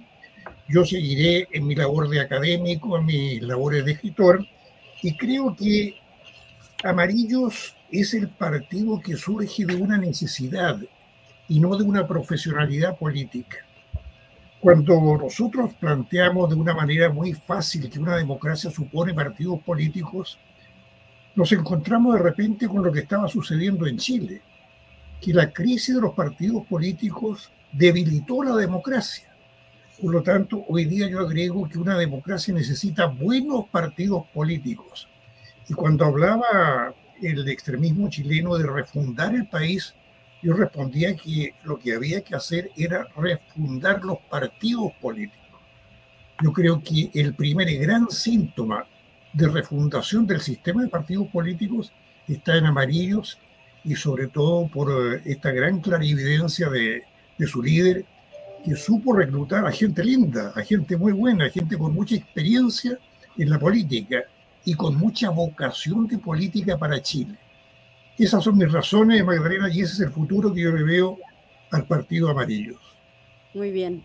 Yo 0.69 0.85
seguiré 0.85 1.47
en 1.53 1.67
mi 1.67 1.75
labor 1.77 2.09
de 2.09 2.21
académico, 2.21 2.99
en 2.99 3.07
mis 3.07 3.43
labores 3.43 3.85
de 3.85 3.93
escritor, 3.93 4.45
y 5.03 5.17
creo 5.17 5.55
que 5.55 5.95
Amarillos 6.83 7.77
es 7.91 8.15
el 8.15 8.29
partido 8.29 9.01
que 9.01 9.17
surge 9.17 9.65
de 9.65 9.77
una 9.77 9.97
necesidad 9.97 10.79
y 11.49 11.61
no 11.61 11.77
de 11.77 11.85
una 11.85 12.07
profesionalidad 12.07 12.99
política. 12.99 13.59
Cuando 14.61 15.01
nosotros 15.17 15.75
planteamos 15.75 16.51
de 16.51 16.57
una 16.57 16.75
manera 16.75 17.11
muy 17.11 17.35
fácil 17.35 17.89
que 17.89 18.01
una 18.01 18.17
democracia 18.17 18.71
supone 18.71 19.15
partidos 19.15 19.63
políticos, 19.63 20.39
nos 21.37 21.53
encontramos 21.53 22.15
de 22.15 22.23
repente 22.23 22.67
con 22.67 22.83
lo 22.83 22.91
que 22.91 23.01
estaba 23.01 23.29
sucediendo 23.29 23.87
en 23.87 23.99
Chile, 23.99 24.43
que 25.21 25.33
la 25.33 25.53
crisis 25.53 25.95
de 25.95 26.01
los 26.01 26.15
partidos 26.15 26.67
políticos 26.67 27.53
debilitó 27.73 28.43
la 28.43 28.57
democracia. 28.57 29.36
Por 30.01 30.13
lo 30.13 30.23
tanto, 30.23 30.63
hoy 30.69 30.85
día 30.85 31.09
yo 31.09 31.21
agrego 31.21 31.69
que 31.69 31.79
una 31.79 31.97
democracia 31.97 32.53
necesita 32.53 33.07
buenos 33.07 33.67
partidos 33.71 34.27
políticos. 34.35 35.09
Y 35.69 35.75
cuando 35.75 36.05
hablaba 36.05 36.95
el 37.23 37.49
extremismo 37.49 38.11
chileno 38.11 38.57
de 38.59 38.67
refundar 38.67 39.35
el 39.35 39.49
país, 39.49 39.95
yo 40.43 40.53
respondía 40.53 41.17
que 41.17 41.55
lo 41.65 41.79
que 41.79 41.95
había 41.95 42.21
que 42.21 42.37
hacer 42.37 42.71
era 42.77 43.09
refundar 43.17 44.05
los 44.05 44.19
partidos 44.31 44.93
políticos. 45.01 45.61
Yo 46.43 46.53
creo 46.53 46.83
que 46.83 47.11
el 47.15 47.35
primer 47.35 47.75
gran 47.79 48.11
síntoma 48.11 48.87
de 49.33 49.49
refundación 49.49 50.27
del 50.27 50.43
sistema 50.43 50.83
de 50.83 50.89
partidos 50.89 51.29
políticos 51.29 51.91
está 52.29 52.59
en 52.59 52.67
amarillos 52.67 53.39
y 53.83 53.97
sobre 53.97 54.27
todo 54.27 54.69
por 54.69 54.91
eh, 54.91 55.23
esta 55.25 55.53
gran 55.53 55.81
clarividencia 55.81 56.69
de, 56.69 57.03
de 57.39 57.47
su 57.47 57.63
líder 57.63 58.05
que 58.67 58.75
supo 58.75 59.13
reclutar 59.13 59.65
a 59.65 59.71
gente 59.71 60.03
linda, 60.03 60.53
a 60.57 60.63
gente 60.63 60.97
muy 60.97 61.13
buena, 61.13 61.47
a 61.47 61.51
gente 61.51 61.79
con 61.79 61.95
mucha 61.95 62.17
experiencia 62.17 62.99
en 63.39 63.49
la 63.49 63.61
política 63.61 64.25
y 64.65 64.75
con 64.75 64.97
mucha 64.97 65.31
vocación 65.31 66.09
de 66.09 66.19
política 66.19 66.77
para 66.77 67.01
Chile. 67.01 67.37
Esas 68.19 68.43
son 68.43 68.59
mis 68.59 68.73
razones, 68.73 69.25
Magdalena, 69.25 69.69
y 69.73 69.83
ese 69.83 69.93
es 69.93 70.01
el 70.01 70.11
futuro 70.11 70.53
que 70.53 70.63
yo 70.63 70.73
le 70.73 70.83
veo 70.83 71.17
al 71.71 71.87
Partido 71.87 72.29
Amarillo. 72.29 72.77
Muy 73.55 73.71
bien. 73.71 74.05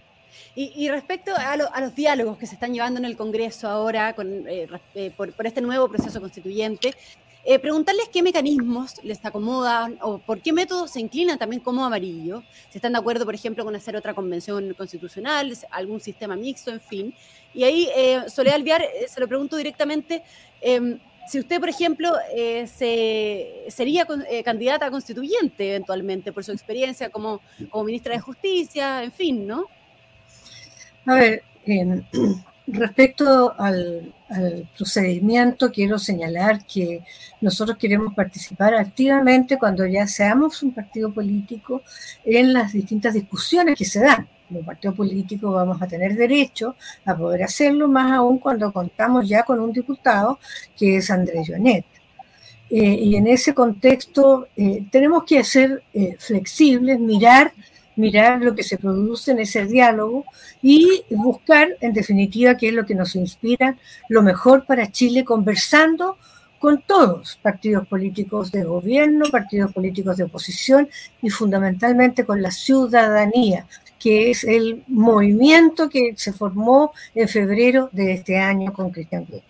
Y, 0.53 0.87
respecto 0.89 1.31
a, 1.35 1.57
los 1.57 1.95
diálogos 1.95 2.37
que 2.37 2.45
se 2.45 2.53
están 2.53 2.73
llevando 2.73 2.99
en 2.99 3.05
el 3.05 3.17
Congreso 3.17 3.67
ahora 3.67 4.15
eh, 4.47 4.67
eh, 4.93 5.11
por, 5.17 5.33
este 5.43 5.61
nuevo 5.61 5.89
proceso 5.89 6.21
constituyente, 6.21 6.93
eh, 7.43 7.59
preguntarles 7.59 8.09
qué 8.09 8.21
mecanismos 8.21 9.03
les 9.03 9.23
acomodan 9.25 9.97
o 10.01 10.19
por 10.19 10.41
qué 10.41 10.53
métodos 10.53 10.91
se 10.91 10.99
inclinan 10.99 11.37
también 11.37 11.61
como 11.61 11.85
amarillo. 11.85 12.43
Si 12.69 12.77
están 12.77 12.93
de 12.93 12.99
acuerdo, 12.99 13.25
por 13.25 13.35
ejemplo, 13.35 13.63
con 13.63 13.75
hacer 13.75 13.95
otra 13.95 14.13
convención 14.13 14.73
constitucional, 14.75 15.51
algún 15.71 15.99
sistema 15.99 16.35
mixto, 16.35 16.71
en 16.71 16.81
fin. 16.81 17.15
Y 17.53 17.63
ahí, 17.63 17.89
Soledad 18.27 18.55
Alviar, 18.55 18.85
se 19.07 19.19
lo 19.19 19.27
pregunto 19.27 19.57
directamente, 19.57 20.23
em, 20.61 20.99
si 21.27 21.39
usted, 21.39 21.59
por 21.59 21.69
ejemplo, 21.69 22.13
eh, 22.35 22.67
se, 22.67 23.71
sería 23.71 24.05
eh, 24.29 24.43
candidata 24.43 24.87
a 24.87 24.91
constituyente 24.91 25.69
eventualmente 25.69 26.33
por 26.33 26.43
su 26.43 26.51
experiencia 26.51 27.09
como, 27.09 27.41
como 27.69 27.85
ministra 27.85 28.13
de 28.13 28.19
Justicia, 28.19 29.03
en 29.03 29.11
fin, 29.11 29.47
¿no? 29.47 29.67
A 31.05 31.15
ver, 31.15 31.43
respecto 32.71 33.53
al, 33.57 34.13
procedimiento, 34.77 35.71
quiero 35.73 35.99
señalar 35.99 36.65
que 36.65 37.03
nosotros 37.41 37.77
queremos 37.77 38.13
participar 38.13 38.73
activamente 38.75 39.57
cuando 39.57 39.85
ya 39.85 40.07
seamos 40.07 40.63
un 40.63 40.73
partido 40.73 41.13
político 41.13 41.81
en 42.23 42.53
las 42.53 42.71
distintas 42.71 43.13
discusiones 43.13 43.77
que 43.77 43.83
se 43.83 43.99
dan 43.99 44.29
como 44.51 44.65
partido 44.65 44.93
político 44.93 45.51
vamos 45.51 45.81
a 45.81 45.87
tener 45.87 46.15
derecho 46.15 46.75
a 47.05 47.15
poder 47.15 47.43
hacerlo, 47.43 47.87
más 47.87 48.11
aún 48.11 48.37
cuando 48.37 48.71
contamos 48.71 49.27
ya 49.27 49.43
con 49.43 49.59
un 49.59 49.71
diputado 49.71 50.39
que 50.77 50.97
es 50.97 51.09
Andrés 51.09 51.47
Jonet. 51.47 51.85
Eh, 52.69 52.99
y 53.03 53.15
en 53.15 53.27
ese 53.27 53.53
contexto 53.53 54.47
eh, 54.55 54.85
tenemos 54.91 55.23
que 55.25 55.43
ser 55.43 55.83
eh, 55.93 56.15
flexibles, 56.19 56.99
mirar, 56.99 57.53
mirar 57.95 58.41
lo 58.41 58.55
que 58.55 58.63
se 58.63 58.77
produce 58.77 59.31
en 59.31 59.39
ese 59.39 59.65
diálogo 59.65 60.25
y 60.61 61.03
buscar, 61.09 61.69
en 61.81 61.93
definitiva, 61.93 62.57
qué 62.57 62.69
es 62.69 62.73
lo 62.73 62.85
que 62.85 62.95
nos 62.95 63.15
inspira, 63.15 63.77
lo 64.09 64.21
mejor 64.21 64.65
para 64.65 64.91
Chile, 64.91 65.25
conversando 65.25 66.17
con 66.59 66.83
todos, 66.83 67.39
partidos 67.41 67.87
políticos 67.87 68.51
de 68.51 68.63
gobierno, 68.63 69.25
partidos 69.31 69.73
políticos 69.73 70.17
de 70.17 70.25
oposición 70.25 70.87
y 71.21 71.31
fundamentalmente 71.31 72.23
con 72.23 72.41
la 72.41 72.51
ciudadanía, 72.51 73.65
que 73.99 74.29
es 74.29 74.43
el 74.43 74.83
movimiento 74.87 75.89
que 75.89 76.13
se 76.15 76.33
formó 76.33 76.93
en 77.15 77.27
febrero 77.27 77.89
de 77.91 78.13
este 78.13 78.37
año 78.37 78.73
con 78.73 78.91
Cristian 78.91 79.25
Gluck. 79.25 79.43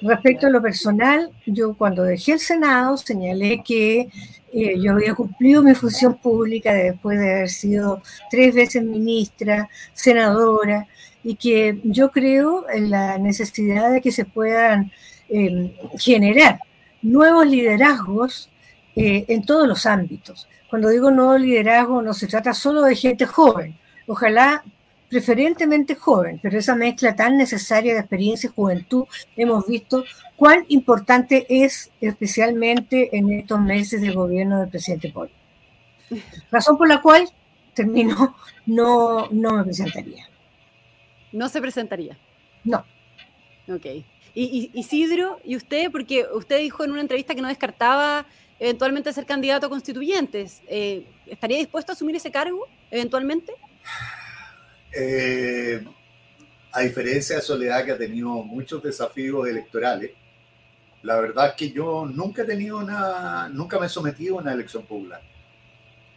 Respecto 0.00 0.46
a 0.46 0.50
lo 0.50 0.62
personal, 0.62 1.30
yo 1.46 1.74
cuando 1.74 2.02
dejé 2.02 2.32
el 2.32 2.40
Senado 2.40 2.96
señalé 2.96 3.62
que 3.64 4.08
eh, 4.52 4.80
yo 4.80 4.92
había 4.92 5.14
cumplido 5.14 5.62
mi 5.62 5.74
función 5.74 6.16
pública 6.16 6.72
después 6.72 7.18
de 7.18 7.32
haber 7.32 7.48
sido 7.48 8.02
tres 8.30 8.54
veces 8.54 8.82
ministra, 8.82 9.68
senadora, 9.92 10.86
y 11.22 11.34
que 11.34 11.80
yo 11.84 12.10
creo 12.10 12.68
en 12.70 12.90
la 12.90 13.18
necesidad 13.18 13.90
de 13.92 14.00
que 14.00 14.12
se 14.12 14.24
puedan 14.24 14.90
em, 15.28 15.72
generar 15.98 16.60
nuevos 17.02 17.46
liderazgos 17.46 18.50
eh, 18.96 19.24
en 19.28 19.44
todos 19.44 19.68
los 19.68 19.86
ámbitos. 19.86 20.48
Cuando 20.70 20.88
digo 20.88 21.10
nuevo 21.10 21.36
liderazgo, 21.38 22.02
no 22.02 22.14
se 22.14 22.26
trata 22.26 22.54
solo 22.54 22.82
de 22.82 22.96
gente 22.96 23.26
joven, 23.26 23.76
ojalá 24.06 24.64
preferentemente 25.08 25.94
joven, 25.94 26.38
pero 26.42 26.58
esa 26.58 26.74
mezcla 26.74 27.16
tan 27.16 27.36
necesaria 27.36 27.94
de 27.94 28.00
experiencia 28.00 28.48
y 28.48 28.52
juventud, 28.52 29.04
hemos 29.36 29.66
visto 29.66 30.04
cuán 30.36 30.64
importante 30.68 31.46
es 31.48 31.90
especialmente 32.00 33.16
en 33.16 33.32
estos 33.32 33.60
meses 33.60 34.00
del 34.00 34.14
gobierno 34.14 34.60
del 34.60 34.68
presidente 34.68 35.10
Paul. 35.10 35.30
Razón 36.50 36.76
por 36.76 36.88
la 36.88 37.00
cual, 37.00 37.28
termino, 37.74 38.36
no, 38.66 39.28
no 39.30 39.56
me 39.56 39.64
presentaría. 39.64 40.28
¿No 41.32 41.48
se 41.48 41.60
presentaría? 41.60 42.18
No. 42.64 42.84
Ok. 43.68 43.86
Y, 44.34 44.70
Isidro, 44.74 45.40
¿y 45.44 45.56
usted? 45.56 45.90
Porque 45.90 46.24
usted 46.32 46.58
dijo 46.58 46.84
en 46.84 46.92
una 46.92 47.00
entrevista 47.00 47.34
que 47.34 47.42
no 47.42 47.48
descartaba 47.48 48.26
eventualmente 48.60 49.12
ser 49.12 49.26
candidato 49.26 49.66
a 49.66 49.70
constituyentes. 49.70 50.62
Eh, 50.68 51.06
¿Estaría 51.26 51.58
dispuesto 51.58 51.92
a 51.92 51.94
asumir 51.94 52.16
ese 52.16 52.30
cargo 52.30 52.66
eventualmente? 52.90 53.52
Eh, 55.00 55.80
a 56.72 56.80
diferencia 56.80 57.36
de 57.36 57.42
Soledad, 57.42 57.84
que 57.84 57.92
ha 57.92 57.98
tenido 57.98 58.30
muchos 58.42 58.82
desafíos 58.82 59.46
electorales, 59.46 60.10
la 61.02 61.20
verdad 61.20 61.50
es 61.50 61.54
que 61.54 61.70
yo 61.70 62.04
nunca 62.04 62.42
he 62.42 62.44
tenido 62.44 62.78
una, 62.78 63.48
nunca 63.48 63.78
me 63.78 63.86
he 63.86 63.88
sometido 63.88 64.36
a 64.36 64.42
una 64.42 64.52
elección 64.52 64.84
popular. 64.84 65.22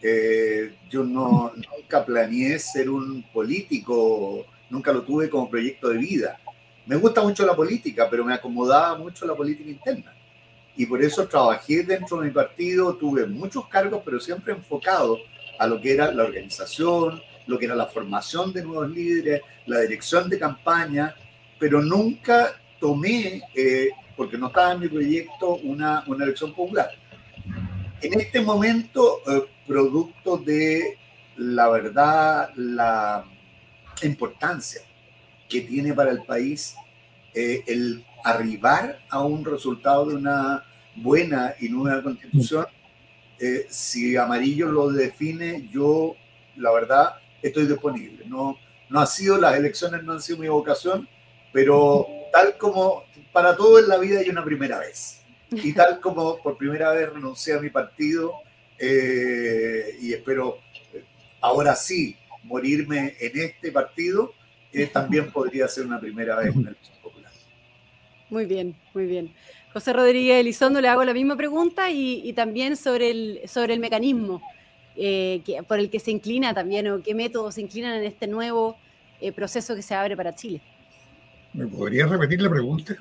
Eh, 0.02 0.74
yo 0.90 1.04
no, 1.04 1.54
nunca 1.56 2.04
planeé 2.04 2.58
ser 2.58 2.90
un 2.90 3.22
político, 3.32 4.48
nunca 4.72 4.92
lo 4.92 5.04
tuve 5.04 5.30
como 5.30 5.48
proyecto 5.48 5.90
de 5.90 6.00
vida. 6.00 6.40
Me 6.88 6.96
gusta 6.96 7.22
mucho 7.22 7.46
la 7.46 7.56
política, 7.56 8.08
pero 8.10 8.26
me 8.26 8.34
acomodaba 8.34 8.98
mucho 8.98 9.28
la 9.28 9.36
política 9.36 9.70
interna. 9.70 10.16
y 10.76 10.88
por 10.88 11.04
eso 11.04 11.28
trabajé 11.28 11.84
dentro 11.84 12.18
de 12.18 12.28
mi 12.28 12.32
partido, 12.32 12.96
tuve 12.96 13.28
muchos 13.28 13.68
cargos, 13.68 14.02
pero 14.04 14.20
siempre 14.20 14.54
enfocado 14.54 15.20
a 15.60 15.68
lo 15.68 15.80
que 15.80 15.94
era 15.94 16.12
la 16.12 16.24
organización, 16.24 17.22
lo 17.52 17.60
que 17.60 17.66
era 17.66 17.76
la 17.76 17.88
formación 17.88 18.54
de 18.54 18.64
nuevos 18.64 18.90
líderes, 18.90 19.42
la 19.66 19.82
dirección 19.82 20.30
de 20.30 20.40
campaña, 20.40 21.14
pero 21.60 21.82
nunca 21.82 22.54
tomé, 22.80 23.44
eh, 23.54 23.90
porque 24.16 24.38
no 24.38 24.48
estaba 24.48 24.72
en 24.72 24.80
mi 24.80 24.88
proyecto, 24.88 25.58
una, 25.58 26.04
una 26.08 26.24
elección 26.24 26.54
popular. 26.54 26.90
En 28.02 28.20
este 28.20 28.40
momento, 28.40 29.22
eh, 29.28 29.44
producto 29.68 30.38
de 30.38 30.98
la 31.36 31.70
verdad, 31.70 32.52
la 32.56 33.26
importancia 34.04 34.82
que 35.50 35.62
tiene 35.62 35.94
para 35.94 36.12
el 36.12 36.24
país 36.24 36.76
eh, 37.34 37.64
el 37.68 38.06
arribar 38.24 39.00
a 39.10 39.24
un 39.24 39.44
resultado 39.44 40.06
de 40.06 40.16
una 40.16 40.64
buena 40.96 41.54
y 41.60 41.68
nueva 41.68 42.02
constitución, 42.02 42.66
eh, 43.40 43.66
si 43.70 44.16
amarillo 44.16 44.72
lo 44.72 44.90
define, 44.92 45.68
yo, 45.72 46.16
la 46.56 46.72
verdad, 46.72 47.21
estoy 47.42 47.68
disponible. 47.68 48.26
No, 48.28 48.58
no 48.90 49.00
ha 49.00 49.06
sido, 49.06 49.38
las 49.38 49.56
elecciones 49.56 50.04
no 50.04 50.14
han 50.14 50.22
sido 50.22 50.40
mi 50.40 50.48
vocación, 50.48 51.08
pero 51.52 52.08
tal 52.32 52.58
como 52.58 53.04
para 53.32 53.56
todo 53.56 53.80
en 53.80 53.88
la 53.88 53.98
vida 53.98 54.20
hay 54.20 54.30
una 54.30 54.44
primera 54.44 54.80
vez. 54.80 55.22
Y 55.52 55.74
tal 55.74 56.00
como 56.00 56.38
por 56.38 56.58
primera 56.58 56.92
vez 56.92 57.12
renuncié 57.12 57.56
a 57.56 57.60
mi 57.60 57.70
partido 57.70 58.34
eh, 58.80 59.98
y 60.02 60.14
espero 60.14 60.60
eh, 60.94 61.04
ahora 61.42 61.76
sí 61.76 62.16
morirme 62.44 63.16
en 63.20 63.40
este 63.40 63.72
partido, 63.72 64.34
también 64.94 65.30
podría 65.32 65.68
ser 65.68 65.86
una 65.86 66.00
primera 66.00 66.38
vez 66.38 66.56
en 66.56 66.68
el 66.68 66.78
popular. 67.02 67.32
Muy 68.30 68.46
bien, 68.46 68.76
muy 68.94 69.06
bien. 69.06 69.34
José 69.74 69.94
Rodríguez 69.94 70.40
Elizondo 70.40 70.82
le 70.82 70.88
hago 70.88 71.04
la 71.04 71.14
misma 71.14 71.36
pregunta 71.36 71.92
y, 71.92 72.32
también 72.34 72.76
sobre 72.76 73.12
el, 73.12 73.42
sobre 73.48 73.74
el 73.74 73.80
mecanismo 73.80 74.42
eh, 75.04 75.42
que, 75.44 75.64
por 75.64 75.80
el 75.80 75.90
que 75.90 76.00
se 76.00 76.12
inclina 76.12 76.54
también 76.54 76.88
o 76.88 77.02
qué 77.02 77.16
métodos 77.16 77.56
se 77.56 77.62
inclinan 77.62 77.96
en 77.96 78.04
este 78.04 78.28
nuevo 78.28 78.78
eh, 79.20 79.32
proceso 79.32 79.76
que 79.76 79.82
se 79.82 79.96
abre 79.96 80.16
para 80.16 80.36
Chile. 80.36 80.62
¿Me 81.54 81.66
podría 81.66 82.06
repetir 82.06 82.40
la 82.40 82.52
pregunta? 82.52 82.94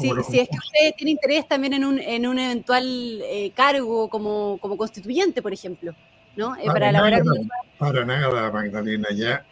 Sí, 0.00 0.10
si 0.28 0.40
es 0.40 0.48
que 0.48 0.56
usted 0.56 0.94
tiene 0.96 1.12
interés 1.12 1.46
también 1.46 1.74
en 1.74 1.84
un, 1.84 2.00
en 2.00 2.26
un 2.26 2.36
eventual 2.40 2.84
eh, 3.22 3.52
cargo 3.54 4.08
como, 4.08 4.58
como, 4.58 4.76
constituyente, 4.76 5.40
por 5.40 5.52
ejemplo, 5.52 5.94
¿no? 6.34 6.56
para, 6.66 6.90
nada, 6.90 7.22
para 7.78 8.04
nada, 8.04 8.50
Magdalena, 8.50 9.08
ya 9.14 9.44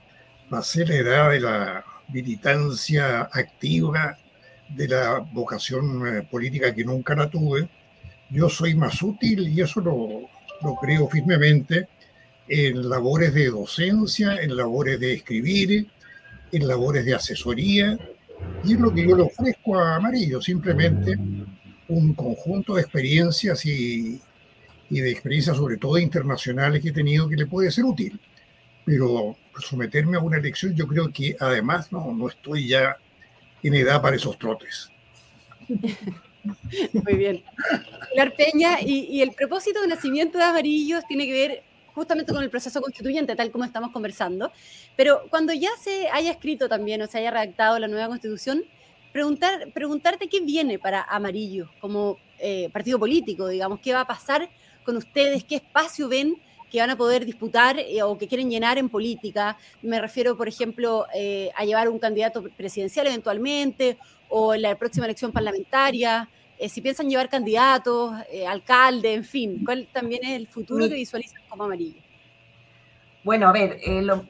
pasé 0.50 0.84
la 0.84 0.96
edad 0.96 1.30
de 1.30 1.40
la 1.40 1.84
militancia 2.08 3.28
activa 3.32 4.18
de 4.68 4.88
la 4.88 5.20
vocación 5.32 6.26
política 6.28 6.74
que 6.74 6.84
nunca 6.84 7.14
la 7.14 7.30
tuve, 7.30 7.68
yo 8.30 8.48
soy 8.48 8.74
más 8.74 9.00
útil, 9.00 9.46
y 9.46 9.60
eso 9.60 9.80
lo, 9.80 10.28
lo 10.62 10.74
creo 10.76 11.08
firmemente, 11.08 11.88
en 12.48 12.88
labores 12.88 13.34
de 13.34 13.46
docencia, 13.46 14.40
en 14.40 14.56
labores 14.56 15.00
de 15.00 15.14
escribir, 15.14 15.88
en 16.52 16.68
labores 16.68 17.04
de 17.04 17.14
asesoría, 17.14 17.98
y 18.64 18.74
es 18.74 18.80
lo 18.80 18.92
que 18.92 19.06
yo 19.06 19.16
le 19.16 19.22
ofrezco 19.22 19.78
a 19.78 19.96
Amarillo, 19.96 20.40
simplemente 20.40 21.18
un 21.88 22.14
conjunto 22.14 22.74
de 22.74 22.82
experiencias 22.82 23.64
y, 23.66 24.20
y 24.90 25.00
de 25.00 25.10
experiencias 25.10 25.56
sobre 25.56 25.76
todo 25.76 25.98
internacionales 25.98 26.82
que 26.82 26.90
he 26.90 26.92
tenido 26.92 27.28
que 27.28 27.36
le 27.36 27.46
puede 27.46 27.70
ser 27.70 27.84
útil. 27.84 28.20
Pero 28.84 29.36
someterme 29.58 30.16
a 30.16 30.20
una 30.20 30.38
elección 30.38 30.74
yo 30.74 30.86
creo 30.86 31.12
que 31.12 31.36
además 31.40 31.90
no, 31.90 32.12
no 32.12 32.28
estoy 32.28 32.68
ya 32.68 32.96
tiene 33.60 33.80
edad 33.80 34.00
para 34.00 34.16
esos 34.16 34.38
trotes. 34.38 34.90
Muy 36.92 37.14
bien. 37.14 37.42
Pilar 38.10 38.34
Peña, 38.34 38.80
y, 38.80 39.20
el 39.20 39.32
propósito 39.32 39.80
de 39.80 39.88
nacimiento 39.88 40.38
de 40.38 40.44
Amarillos 40.44 41.04
tiene 41.06 41.26
que 41.26 41.32
ver 41.32 41.62
justamente 41.94 42.32
con 42.32 42.42
el 42.42 42.50
proceso 42.50 42.80
constituyente, 42.80 43.34
tal 43.36 43.50
como 43.50 43.64
estamos 43.64 43.90
conversando. 43.90 44.52
Pero 44.96 45.22
cuando 45.30 45.52
ya 45.52 45.70
se 45.80 46.08
haya 46.08 46.30
escrito 46.30 46.68
también 46.68 47.00
o 47.02 47.06
se 47.06 47.18
haya 47.18 47.30
redactado 47.30 47.78
la 47.78 47.88
nueva 47.88 48.08
constitución, 48.08 48.64
preguntar, 49.12 49.72
preguntarte 49.72 50.28
qué 50.28 50.40
viene 50.40 50.78
para 50.78 51.02
Amarillo 51.02 51.70
como 51.80 52.18
eh, 52.38 52.68
partido 52.72 52.98
político, 52.98 53.48
digamos, 53.48 53.80
qué 53.80 53.94
va 53.94 54.00
a 54.00 54.06
pasar 54.06 54.50
con 54.84 54.96
ustedes, 54.96 55.42
qué 55.44 55.56
espacio 55.56 56.08
ven 56.08 56.36
que 56.70 56.80
van 56.80 56.90
a 56.90 56.96
poder 56.96 57.24
disputar 57.24 57.78
eh, 57.78 58.02
o 58.02 58.18
que 58.18 58.28
quieren 58.28 58.50
llenar 58.50 58.78
en 58.78 58.88
política. 58.88 59.56
Me 59.82 60.00
refiero, 60.00 60.36
por 60.36 60.48
ejemplo, 60.48 61.06
eh, 61.14 61.50
a 61.56 61.64
llevar 61.64 61.88
un 61.88 61.98
candidato 61.98 62.42
presidencial 62.56 63.06
eventualmente 63.06 63.96
o 64.28 64.54
en 64.54 64.62
la 64.62 64.76
próxima 64.76 65.06
elección 65.06 65.32
parlamentaria. 65.32 66.28
Eh, 66.58 66.68
si 66.68 66.80
piensan 66.80 67.08
llevar 67.08 67.28
candidatos, 67.28 68.14
alcalde, 68.48 69.14
en 69.14 69.24
fin, 69.24 69.62
¿cuál 69.64 69.88
también 69.92 70.24
es 70.24 70.30
el 70.30 70.46
futuro 70.46 70.88
que 70.88 70.94
visualizan 70.94 71.42
como 71.48 71.64
amarillo? 71.64 72.00
Bueno, 73.24 73.48
a 73.48 73.52
ver, 73.52 73.80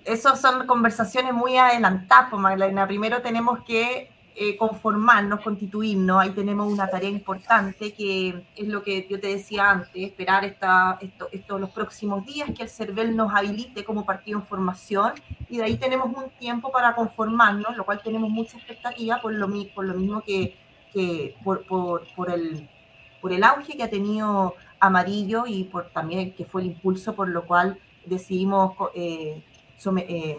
esas 0.04 0.40
son 0.40 0.66
conversaciones 0.66 1.34
muy 1.34 1.56
adelantadas, 1.56 2.30
pues, 2.30 2.40
Magdalena. 2.40 2.86
Primero 2.86 3.20
tenemos 3.20 3.62
que 3.64 4.10
eh, 4.38 4.54
conformarnos, 4.58 5.40
constituirnos, 5.40 6.20
ahí 6.20 6.28
tenemos 6.28 6.70
una 6.70 6.86
tarea 6.88 7.08
importante 7.08 7.94
que 7.94 8.44
es 8.54 8.68
lo 8.68 8.82
que 8.82 9.06
yo 9.08 9.18
te 9.18 9.28
decía 9.28 9.70
antes, 9.70 9.90
esperar 9.94 10.44
esta, 10.44 10.98
esto, 11.32 11.58
los 11.58 11.70
próximos 11.70 12.26
días, 12.26 12.50
que 12.54 12.64
el 12.64 12.68
CERVEL 12.68 13.16
nos 13.16 13.34
habilite 13.34 13.82
como 13.82 14.04
partido 14.04 14.38
en 14.38 14.46
formación 14.46 15.14
y 15.48 15.56
de 15.56 15.64
ahí 15.64 15.78
tenemos 15.78 16.14
un 16.14 16.28
tiempo 16.38 16.70
para 16.70 16.94
conformarnos, 16.94 17.78
lo 17.78 17.84
cual 17.86 18.02
tenemos 18.04 18.28
mucha 18.28 18.58
expectativa 18.58 19.22
por 19.22 19.32
lo, 19.32 19.48
por 19.74 19.86
lo 19.86 19.94
mismo 19.94 20.20
que, 20.20 20.54
por, 21.44 21.64
por, 21.66 22.30
el, 22.30 22.68
por 23.20 23.32
el 23.32 23.44
auge 23.44 23.76
que 23.76 23.82
ha 23.82 23.90
tenido 23.90 24.54
Amarillo 24.80 25.44
y 25.46 25.64
por 25.64 25.90
también 25.90 26.34
que 26.34 26.44
fue 26.44 26.62
el 26.62 26.68
impulso 26.68 27.14
por 27.14 27.28
lo 27.28 27.46
cual 27.46 27.78
decidimos 28.04 28.74
eh, 28.94 29.42
eh 29.84 30.38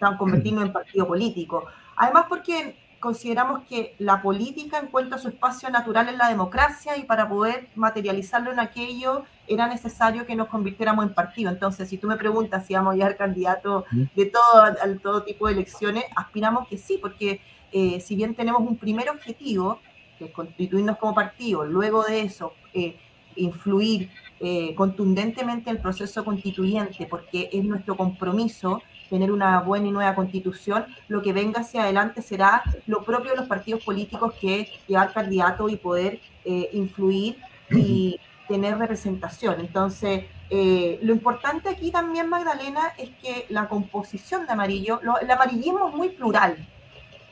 convertirnos 0.18 0.64
en 0.64 0.72
partido 0.72 1.06
político. 1.06 1.66
Además 1.96 2.26
porque 2.28 2.76
consideramos 3.00 3.62
que 3.68 3.94
la 3.98 4.22
política 4.22 4.78
encuentra 4.78 5.18
su 5.18 5.28
espacio 5.28 5.70
natural 5.70 6.08
en 6.08 6.18
la 6.18 6.28
democracia 6.28 6.96
y 6.96 7.04
para 7.04 7.28
poder 7.28 7.68
materializarlo 7.74 8.52
en 8.52 8.60
aquello 8.60 9.24
era 9.46 9.68
necesario 9.68 10.26
que 10.26 10.34
nos 10.34 10.48
convirtiéramos 10.48 11.06
en 11.06 11.14
partido. 11.14 11.50
Entonces, 11.50 11.88
si 11.88 11.98
tú 11.98 12.08
me 12.08 12.16
preguntas 12.16 12.66
si 12.66 12.74
vamos 12.74 12.92
a 12.92 12.96
llegar 12.96 13.16
candidatos 13.16 13.84
de 13.92 14.26
todo, 14.26 14.62
a, 14.62 14.74
todo 15.00 15.22
tipo 15.22 15.46
de 15.46 15.54
elecciones, 15.54 16.04
aspiramos 16.16 16.66
que 16.68 16.78
sí, 16.78 16.98
porque 17.00 17.40
eh, 17.78 18.00
si 18.00 18.16
bien 18.16 18.34
tenemos 18.34 18.62
un 18.62 18.78
primer 18.78 19.10
objetivo, 19.10 19.80
que 20.18 20.24
es 20.26 20.30
constituirnos 20.30 20.96
como 20.96 21.14
partido, 21.14 21.64
luego 21.66 22.04
de 22.04 22.22
eso, 22.22 22.54
eh, 22.72 22.96
influir 23.36 24.08
eh, 24.40 24.74
contundentemente 24.74 25.68
en 25.68 25.76
el 25.76 25.82
proceso 25.82 26.24
constituyente, 26.24 27.06
porque 27.06 27.50
es 27.52 27.62
nuestro 27.64 27.94
compromiso 27.94 28.82
tener 29.10 29.30
una 29.30 29.60
buena 29.60 29.88
y 29.88 29.90
nueva 29.90 30.14
constitución, 30.14 30.86
lo 31.08 31.20
que 31.20 31.34
venga 31.34 31.60
hacia 31.60 31.82
adelante 31.82 32.22
será 32.22 32.62
lo 32.86 33.02
propio 33.04 33.32
de 33.32 33.36
los 33.36 33.46
partidos 33.46 33.84
políticos 33.84 34.32
que 34.40 34.60
es 34.60 34.68
llevar 34.88 35.12
candidatos 35.12 35.70
y 35.70 35.76
poder 35.76 36.18
eh, 36.46 36.70
influir 36.72 37.36
y 37.70 38.18
tener 38.48 38.78
representación. 38.78 39.60
Entonces, 39.60 40.24
eh, 40.48 40.98
lo 41.02 41.12
importante 41.12 41.68
aquí 41.68 41.90
también, 41.90 42.28
Magdalena, 42.28 42.94
es 42.96 43.10
que 43.22 43.46
la 43.50 43.68
composición 43.68 44.46
de 44.46 44.52
amarillo, 44.52 45.00
el 45.20 45.30
amarillismo 45.30 45.88
es 45.88 45.94
muy 45.94 46.08
plural. 46.08 46.56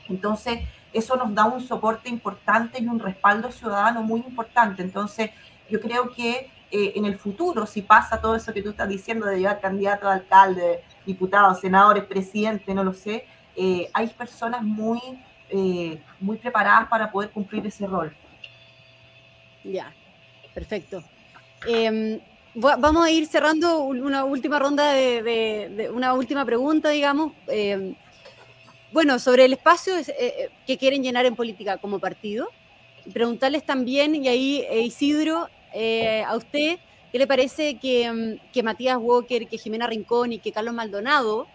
Entonces, 0.09 0.59
eso 0.93 1.15
nos 1.17 1.33
da 1.33 1.45
un 1.45 1.61
soporte 1.61 2.09
importante 2.09 2.81
y 2.81 2.87
un 2.87 2.99
respaldo 2.99 3.51
ciudadano 3.51 4.01
muy 4.01 4.21
importante. 4.21 4.81
Entonces, 4.81 5.31
yo 5.69 5.79
creo 5.81 6.11
que 6.11 6.49
eh, 6.71 6.93
en 6.95 7.05
el 7.05 7.17
futuro, 7.17 7.65
si 7.65 7.81
pasa 7.81 8.19
todo 8.19 8.35
eso 8.35 8.53
que 8.53 8.61
tú 8.61 8.69
estás 8.69 8.87
diciendo 8.87 9.25
de 9.25 9.39
llevar 9.39 9.59
candidato 9.59 10.07
a 10.07 10.13
alcalde, 10.13 10.83
diputados, 11.05 11.59
senadores, 11.59 12.03
presidente, 12.05 12.73
no 12.73 12.83
lo 12.83 12.93
sé, 12.93 13.25
eh, 13.55 13.89
hay 13.93 14.07
personas 14.07 14.63
muy, 14.63 14.99
eh, 15.49 16.01
muy 16.19 16.37
preparadas 16.37 16.87
para 16.87 17.11
poder 17.11 17.29
cumplir 17.31 17.65
ese 17.65 17.85
rol. 17.87 18.15
Ya, 19.63 19.93
perfecto. 20.53 21.03
Em, 21.67 22.19
vamos 22.53 23.05
a 23.05 23.11
ir 23.11 23.25
cerrando 23.25 23.79
una 23.79 24.23
última 24.23 24.59
ronda 24.59 24.91
de, 24.91 25.89
una 25.93 26.13
última 26.13 26.45
pregunta, 26.45 26.89
digamos. 26.89 27.33
Bueno, 28.95 29.19
sobre 29.19 29.43
el 29.43 29.51
espacio 29.51 29.93
eh, 29.97 30.49
que 30.65 30.77
quieren 30.77 31.03
llenar 31.03 31.25
en 31.25 31.35
política 31.35 31.75
como 31.79 31.99
partido. 31.99 32.47
Preguntarles 33.11 33.65
también, 33.65 34.15
y 34.15 34.29
ahí 34.29 34.65
Isidro, 34.71 35.49
a 36.25 36.35
usted, 36.37 36.79
¿Qué 37.15 37.19
le 37.19 37.27
parece 37.27 37.75
mm, 37.75 38.51
que, 38.51 38.63
Matías 38.63 38.97
Walker, 38.99 39.47
que 39.47 39.57
Jimena 39.57 39.85
Rincón 39.87 40.31
y 40.33 40.39
que 40.39 40.51
Carlos 40.51 40.73
Maldonado 40.73 41.47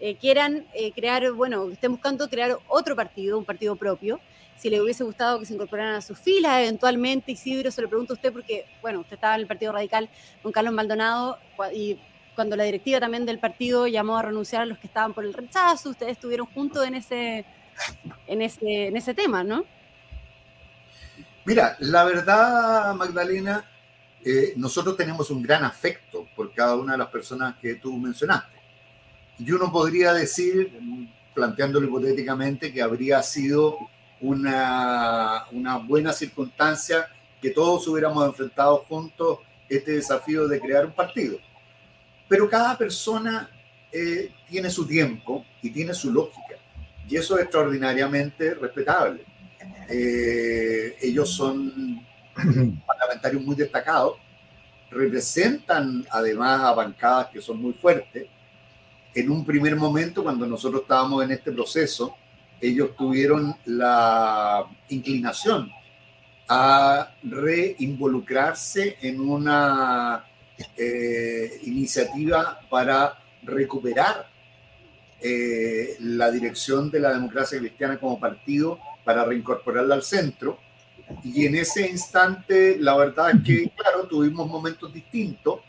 eh, 0.00 0.16
quieran 0.16 0.66
eh, 0.74 0.92
crear, 0.92 1.32
bueno, 1.32 1.70
estén 1.70 1.92
buscando 1.92 2.28
crear 2.28 2.58
otro 2.68 2.94
partido, 2.94 3.38
un 3.38 3.44
partido 3.44 3.76
propio? 3.76 4.20
Si 4.56 4.70
le 4.70 4.80
hubiese 4.80 5.02
gustado 5.02 5.38
que 5.38 5.46
se 5.46 5.54
incorporaran 5.54 5.96
a 5.96 6.00
sus 6.02 6.18
filas 6.18 6.62
eventualmente, 6.62 7.32
Isidro, 7.32 7.70
se 7.70 7.82
lo 7.82 7.88
pregunto 7.88 8.14
a 8.14 8.16
usted 8.16 8.32
porque, 8.32 8.66
bueno, 8.82 9.00
usted 9.00 9.16
estaba 9.16 9.34
en 9.34 9.42
el 9.42 9.46
Partido 9.46 9.72
Radical 9.72 10.08
con 10.42 10.50
Carlos 10.50 10.72
Maldonado 10.72 11.38
y 11.74 11.98
cuando 12.34 12.56
la 12.56 12.64
directiva 12.64 13.00
también 13.00 13.26
del 13.26 13.38
partido 13.38 13.86
llamó 13.86 14.16
a 14.16 14.22
renunciar 14.22 14.62
a 14.62 14.66
los 14.66 14.78
que 14.78 14.86
estaban 14.86 15.12
por 15.12 15.24
el 15.24 15.34
rechazo, 15.34 15.90
ustedes 15.90 16.12
estuvieron 16.12 16.46
juntos 16.46 16.86
en 16.86 16.94
ese, 16.94 17.44
en 18.26 18.42
ese, 18.42 18.86
en 18.86 18.96
ese 18.96 19.14
tema, 19.14 19.44
¿no? 19.44 19.64
Mira, 21.44 21.76
la 21.80 22.04
verdad, 22.04 22.94
Magdalena, 22.94 23.64
eh, 24.24 24.52
nosotros 24.56 24.96
tenemos 24.96 25.30
un 25.30 25.42
gran 25.42 25.64
afecto 25.64 26.28
por 26.36 26.52
cada 26.52 26.76
una 26.76 26.92
de 26.92 26.98
las 26.98 27.08
personas 27.08 27.56
que 27.60 27.74
tú 27.74 27.96
mencionaste. 27.96 28.60
Y 29.38 29.50
uno 29.50 29.72
podría 29.72 30.12
decir, 30.12 30.78
planteándolo 31.34 31.86
hipotéticamente, 31.88 32.72
que 32.72 32.80
habría 32.80 33.20
sido 33.22 33.76
una, 34.20 35.46
una 35.50 35.78
buena 35.78 36.12
circunstancia 36.12 37.08
que 37.40 37.50
todos 37.50 37.88
hubiéramos 37.88 38.24
enfrentado 38.24 38.84
juntos 38.88 39.40
este 39.68 39.92
desafío 39.92 40.46
de 40.46 40.60
crear 40.60 40.86
un 40.86 40.92
partido. 40.92 41.38
Pero 42.28 42.48
cada 42.48 42.76
persona 42.76 43.50
eh, 43.90 44.32
tiene 44.48 44.70
su 44.70 44.86
tiempo 44.86 45.44
y 45.60 45.70
tiene 45.70 45.92
su 45.92 46.12
lógica. 46.12 46.56
Y 47.08 47.16
eso 47.16 47.36
es 47.36 47.44
extraordinariamente 47.44 48.54
respetable. 48.54 49.24
Eh, 49.88 50.96
ellos 51.02 51.30
son 51.30 52.04
parlamentarios 52.86 53.42
muy 53.42 53.54
destacados, 53.54 54.16
representan 54.90 56.06
además 56.10 56.60
a 56.62 56.72
bancadas 56.72 57.28
que 57.28 57.40
son 57.40 57.60
muy 57.60 57.72
fuertes. 57.74 58.26
En 59.14 59.30
un 59.30 59.44
primer 59.44 59.76
momento, 59.76 60.22
cuando 60.22 60.46
nosotros 60.46 60.82
estábamos 60.82 61.22
en 61.24 61.32
este 61.32 61.52
proceso, 61.52 62.16
ellos 62.60 62.96
tuvieron 62.96 63.54
la 63.66 64.64
inclinación 64.88 65.70
a 66.48 67.14
reinvolucrarse 67.22 68.96
en 69.02 69.20
una 69.20 70.24
eh, 70.76 71.60
iniciativa 71.64 72.60
para 72.68 73.18
recuperar 73.42 74.28
eh, 75.20 75.96
la 76.00 76.30
dirección 76.30 76.90
de 76.90 77.00
la 77.00 77.12
democracia 77.12 77.58
cristiana 77.58 77.98
como 77.98 78.18
partido 78.18 78.78
para 79.04 79.24
reincorporarla 79.24 79.94
al 79.94 80.02
centro. 80.02 80.58
Y 81.22 81.46
en 81.46 81.56
ese 81.56 81.88
instante, 81.88 82.76
la 82.78 82.96
verdad 82.96 83.30
es 83.30 83.42
que, 83.44 83.70
claro, 83.76 84.06
tuvimos 84.06 84.48
momentos 84.48 84.92
distintos. 84.92 85.60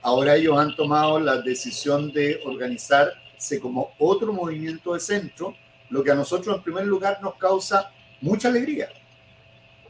Ahora 0.00 0.36
ellos 0.36 0.58
han 0.58 0.74
tomado 0.74 1.20
la 1.20 1.36
decisión 1.42 2.12
de 2.12 2.40
organizarse 2.44 3.60
como 3.60 3.92
otro 3.98 4.32
movimiento 4.32 4.94
de 4.94 5.00
centro, 5.00 5.54
lo 5.90 6.02
que 6.02 6.10
a 6.10 6.14
nosotros 6.14 6.56
en 6.56 6.62
primer 6.62 6.86
lugar 6.86 7.18
nos 7.22 7.34
causa 7.34 7.90
mucha 8.20 8.48
alegría. 8.48 8.88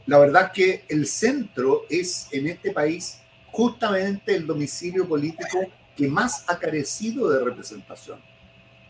La 0.05 0.17
verdad 0.19 0.47
es 0.47 0.51
que 0.51 0.85
el 0.89 1.07
centro 1.07 1.83
es 1.89 2.27
en 2.31 2.47
este 2.47 2.71
país 2.71 3.22
justamente 3.53 4.35
el 4.35 4.47
domicilio 4.47 5.07
político 5.07 5.59
que 5.95 6.07
más 6.07 6.43
ha 6.49 6.57
carecido 6.57 7.29
de 7.29 7.45
representación. 7.45 8.19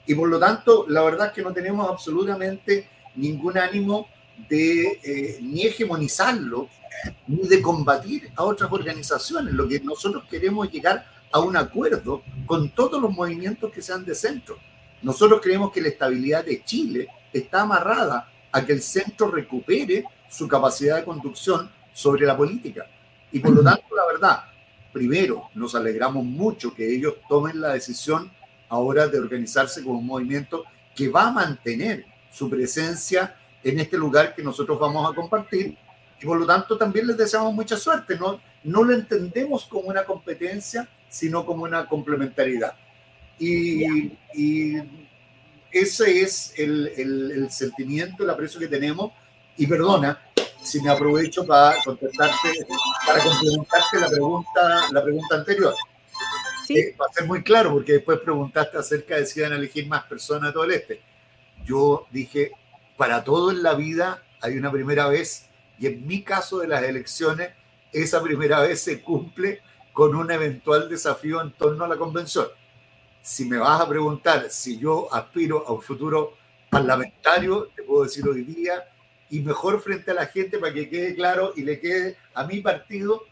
Y 0.08 0.16
por 0.16 0.30
lo 0.30 0.40
tanto, 0.40 0.86
la 0.88 1.04
verdad 1.04 1.28
es 1.28 1.34
que 1.34 1.42
no 1.42 1.52
tenemos 1.52 1.88
absolutamente 1.90 2.88
ningún 3.16 3.58
ánimo 3.58 4.08
de 4.48 5.00
eh, 5.04 5.40
ni 5.42 5.64
hegemonizarlo, 5.64 6.70
ni 7.28 7.46
de 7.46 7.62
combatir 7.62 8.32
a 8.38 8.44
otras 8.44 8.72
organizaciones. 8.72 9.54
Lo 9.54 9.68
que 9.68 9.82
nosotros 9.82 10.24
queremos 10.30 10.68
es 10.68 10.74
llegar 10.74 11.06
a 11.30 11.42
un 11.42 11.58
acuerdo 11.58 12.24
con 12.46 12.70
todos 12.70 13.02
los 13.02 13.12
movimientos 13.12 13.70
que 13.70 13.82
sean 13.82 14.06
de 14.06 14.16
centro. 14.16 14.58
Nosotros 15.02 15.42
creemos 15.44 15.74
que 15.74 15.82
la 15.82 15.90
estabilidad 15.90 16.46
de 16.46 16.64
Chile 16.64 17.10
está 17.34 17.64
amarrada 17.64 18.32
a 18.50 18.66
que 18.66 18.72
el 18.72 18.82
centro 18.82 19.30
recupere 19.30 20.06
su 20.30 20.48
capacidad 20.48 20.96
de 20.96 21.04
conducción 21.04 21.70
sobre 21.92 22.26
la 22.26 22.38
política. 22.38 22.88
Y 23.30 23.40
por 23.40 23.52
lo 23.52 23.62
tanto, 23.62 23.94
la 23.94 24.06
verdad, 24.06 24.53
primero, 24.94 25.50
nos 25.56 25.76
alegramos 25.76 26.24
mucho 26.24 26.74
que 26.74 26.96
ellos 26.96 27.16
tomen 27.28 27.60
la 27.60 27.74
decisión 27.74 28.32
ahora 28.70 29.08
de 29.08 29.20
organizarse 29.20 29.84
como 29.84 30.00
un 30.00 30.06
movimiento 30.06 30.64
que 30.96 31.10
va 31.10 31.28
a 31.28 31.32
mantener 31.32 32.06
su 32.32 32.50
presencia 32.50 33.36
en 33.64 33.80
este 33.80 33.98
lugar 33.98 34.34
que 34.34 34.44
nosotros 34.44 34.80
vamos 34.80 35.12
a 35.12 35.16
compartir 35.16 35.76
y 36.24 36.26
por 36.26 36.40
lo 36.40 36.46
tanto 36.46 36.78
también 36.78 37.08
les 37.08 37.18
deseamos 37.18 37.54
mucha 37.54 37.76
suerte. 37.76 38.18
No, 38.18 38.40
no 38.64 38.84
lo 38.84 38.94
entendemos 38.94 39.66
como 39.66 39.90
una 39.90 40.06
competencia, 40.06 40.88
sino 41.10 41.46
como 41.46 41.64
una 41.64 41.86
complementariedad. 41.86 42.76
Y, 43.38 44.14
y 44.34 44.76
ese 45.70 46.22
es 46.22 46.54
el, 46.58 46.94
el, 46.96 47.32
el, 47.32 47.52
sentimiento, 47.52 48.24
el 48.24 48.30
aprecio 48.30 48.58
que 48.58 48.70
tenemos. 48.70 49.12
Y 49.58 49.68
perdona 49.68 50.18
si 50.64 50.82
me 50.82 50.90
aprovecho 50.90 51.46
para 51.46 51.76
contestarte, 51.84 52.66
para 53.06 53.24
complementarte 53.24 54.00
la 54.00 54.10
pregunta, 54.10 54.88
la 54.92 55.04
pregunta 55.04 55.36
anterior. 55.36 55.76
¿Sí? 56.66 56.78
Eh, 56.78 56.96
va 57.00 57.06
a 57.10 57.14
ser 57.14 57.26
muy 57.26 57.44
claro, 57.44 57.72
porque 57.74 57.94
después 57.94 58.20
preguntaste 58.20 58.78
acerca 58.78 59.18
de 59.18 59.26
si 59.26 59.40
iban 59.40 59.52
a 59.52 59.58
elegir 59.58 59.88
más 59.88 60.04
personas 60.06 60.50
de 60.50 60.54
todo 60.54 60.64
el 60.64 60.72
este. 60.72 61.02
Yo 61.66 62.08
dije, 62.12 62.52
para 62.98 63.24
todo 63.24 63.52
en 63.52 63.64
la 63.64 63.74
vida 63.74 64.24
hay 64.42 64.58
una 64.58 64.72
primera 64.72 65.08
vez, 65.08 65.50
y 65.78 65.88
en 65.88 66.06
mi 66.08 66.24
caso 66.24 66.60
de 66.60 66.68
las 66.68 66.84
elecciones, 66.84 67.52
esa 67.92 68.22
primera 68.22 68.62
vez 68.62 68.82
se 68.82 69.02
cumple 69.02 69.62
con 69.92 70.16
un 70.16 70.32
eventual 70.32 70.90
desafío 70.90 71.42
en 71.42 71.52
torno 71.52 71.86
a 71.86 71.88
la 71.88 71.98
convención. 71.98 72.48
Si 73.22 73.46
me 73.46 73.58
vas 73.58 73.80
a 73.80 73.88
preguntar 73.88 74.50
si 74.50 74.78
yo 74.78 75.14
aspiro 75.14 75.66
a 75.68 75.72
un 75.74 75.82
futuro 75.82 76.34
parlamentario, 76.70 77.70
te 77.76 77.84
puedo 77.84 78.04
decir 78.04 78.28
hoy 78.28 78.44
día, 78.44 78.84
y 79.34 79.40
mejor 79.40 79.82
frente 79.82 80.12
a 80.12 80.14
la 80.14 80.28
gente 80.28 80.60
para 80.60 80.72
que 80.72 80.88
quede 80.88 81.16
claro 81.16 81.54
y 81.56 81.64
le 81.64 81.80
quede 81.80 82.18
a 82.36 82.46
mi 82.46 82.62
partido, 82.62 83.24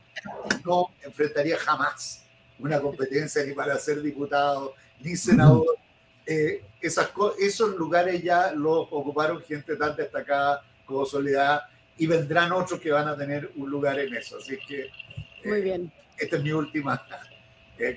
no 0.66 0.88
enfrentaría 1.04 1.56
jamás 1.58 2.26
una 2.58 2.82
competencia 2.82 3.44
ni 3.46 3.54
para 3.54 3.78
ser 3.78 4.02
diputado 4.02 4.74
ni 5.00 5.16
senador. 5.16 5.78
Eh, 6.26 6.64
esas, 6.82 7.12
esos 7.40 7.76
lugares 7.76 8.24
ya 8.24 8.52
los 8.52 8.88
ocuparon 8.90 9.44
gente 9.44 9.76
tan 9.76 9.96
destacada 9.96 10.64
como 10.86 11.06
Soledad 11.06 11.66
y 12.00 12.08
vendrán 12.08 12.52
otros 12.52 12.80
que 12.80 12.92
van 12.92 13.08
a 13.08 13.16
tener 13.16 13.52
un 13.56 13.70
lugar 13.70 14.00
en 14.00 14.12
eso. 14.16 14.38
Así 14.38 14.58
que 14.68 14.90
Muy 15.46 15.60
eh, 15.60 15.62
bien. 15.62 15.94
esta 16.18 16.38
es 16.38 16.42
mi 16.42 16.52
última 16.52 17.00
eh, 17.78 17.96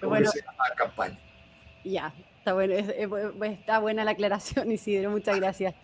campaña. 0.77 1.19
Ya, 1.83 2.13
está, 2.37 2.53
bueno, 2.53 2.75
está 2.75 3.79
buena 3.79 4.05
la 4.05 4.11
aclaración, 4.11 4.71
Isidro, 4.73 5.11
muchas 5.11 5.37
gracias. 5.41 5.75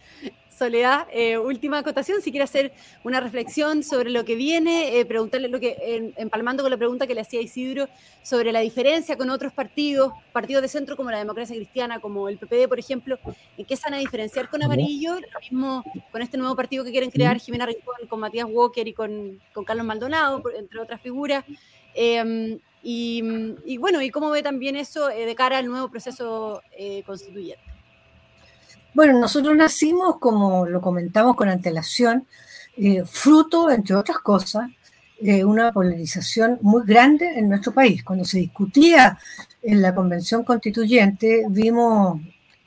Soledad, 0.60 1.06
eh, 1.10 1.38
última 1.38 1.78
acotación, 1.78 2.20
si 2.20 2.30
quiere 2.30 2.44
hacer 2.44 2.74
una 3.02 3.18
reflexión 3.18 3.82
sobre 3.82 4.10
lo 4.10 4.26
que 4.26 4.34
viene, 4.34 4.98
eh, 4.98 5.06
preguntarle 5.06 5.48
lo 5.48 5.58
que, 5.58 6.12
empalmando 6.18 6.62
con 6.62 6.70
la 6.70 6.76
pregunta 6.76 7.06
que 7.06 7.14
le 7.14 7.22
hacía 7.22 7.40
Isidro 7.40 7.88
sobre 8.22 8.52
la 8.52 8.60
diferencia 8.60 9.16
con 9.16 9.30
otros 9.30 9.54
partidos, 9.54 10.12
partidos 10.34 10.60
de 10.60 10.68
centro 10.68 10.98
como 10.98 11.10
la 11.10 11.16
democracia 11.16 11.56
cristiana, 11.56 11.98
como 11.98 12.28
el 12.28 12.36
PPD, 12.36 12.68
por 12.68 12.78
ejemplo, 12.78 13.18
en 13.56 13.64
qué 13.64 13.74
van 13.82 13.94
a 13.94 13.96
diferenciar 13.96 14.50
con 14.50 14.62
Amarillo, 14.62 15.14
lo 15.14 15.40
mismo 15.40 15.82
con 16.12 16.20
este 16.20 16.36
nuevo 16.36 16.54
partido 16.54 16.84
que 16.84 16.90
quieren 16.90 17.10
crear 17.10 17.38
Jimena 17.38 17.64
Rincón, 17.64 18.06
con 18.06 18.20
Matías 18.20 18.46
Walker 18.46 18.86
y 18.86 18.92
con, 18.92 19.40
con 19.54 19.64
Carlos 19.64 19.86
Maldonado, 19.86 20.42
entre 20.58 20.78
otras 20.78 21.00
figuras. 21.00 21.42
Em, 21.94 22.58
y, 22.82 23.78
bueno, 23.78 24.02
y 24.02 24.10
cómo 24.10 24.28
ve 24.28 24.42
también 24.42 24.76
eso 24.76 25.08
eh, 25.08 25.24
de 25.24 25.34
cara 25.34 25.56
al 25.56 25.68
nuevo 25.68 25.90
proceso 25.90 26.62
constituyente. 27.06 27.69
Bueno, 28.94 29.18
nosotros 29.18 29.56
nacimos, 29.56 30.18
como 30.18 30.66
lo 30.66 30.80
comentamos 30.80 31.36
con 31.36 31.48
antelación, 31.48 32.26
eh, 32.76 33.04
fruto, 33.04 33.70
entre 33.70 33.94
otras 33.94 34.18
cosas, 34.18 34.68
de 35.20 35.44
una 35.44 35.72
polarización 35.72 36.58
muy 36.62 36.82
grande 36.84 37.38
en 37.38 37.48
nuestro 37.48 37.72
país. 37.72 38.02
Cuando 38.02 38.24
se 38.24 38.38
discutía 38.38 39.18
en 39.62 39.82
la 39.82 39.94
Convención 39.94 40.44
Constituyente, 40.44 41.44
vimos 41.48 42.20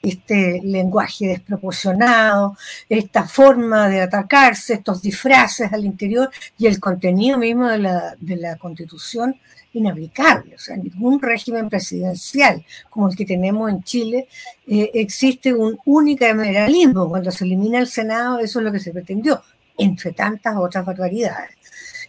este 0.03 0.59
lenguaje 0.61 1.27
desproporcionado, 1.27 2.57
esta 2.89 3.23
forma 3.23 3.87
de 3.87 4.01
atacarse, 4.01 4.73
estos 4.73 5.01
disfraces 5.01 5.71
al 5.71 5.85
interior 5.85 6.29
y 6.57 6.67
el 6.67 6.79
contenido 6.81 7.37
mismo 7.37 7.69
de 7.69 7.79
la, 7.79 8.15
de 8.19 8.35
la 8.35 8.57
Constitución 8.57 9.37
inaplicable. 9.71 10.55
O 10.55 10.59
sea, 10.59 10.75
ningún 10.75 11.21
régimen 11.21 11.69
presidencial 11.69 12.65
como 12.89 13.07
el 13.07 13.15
que 13.15 13.25
tenemos 13.25 13.71
en 13.71 13.81
Chile 13.83 14.27
eh, 14.67 14.91
existe 14.93 15.53
un 15.53 15.79
unicameralismo. 15.85 17.07
Cuando 17.07 17.31
se 17.31 17.45
elimina 17.45 17.79
el 17.79 17.87
Senado, 17.87 18.39
eso 18.39 18.59
es 18.59 18.65
lo 18.65 18.71
que 18.73 18.79
se 18.79 18.91
pretendió, 18.91 19.41
entre 19.77 20.11
tantas 20.11 20.57
otras 20.57 20.85
barbaridades. 20.85 21.55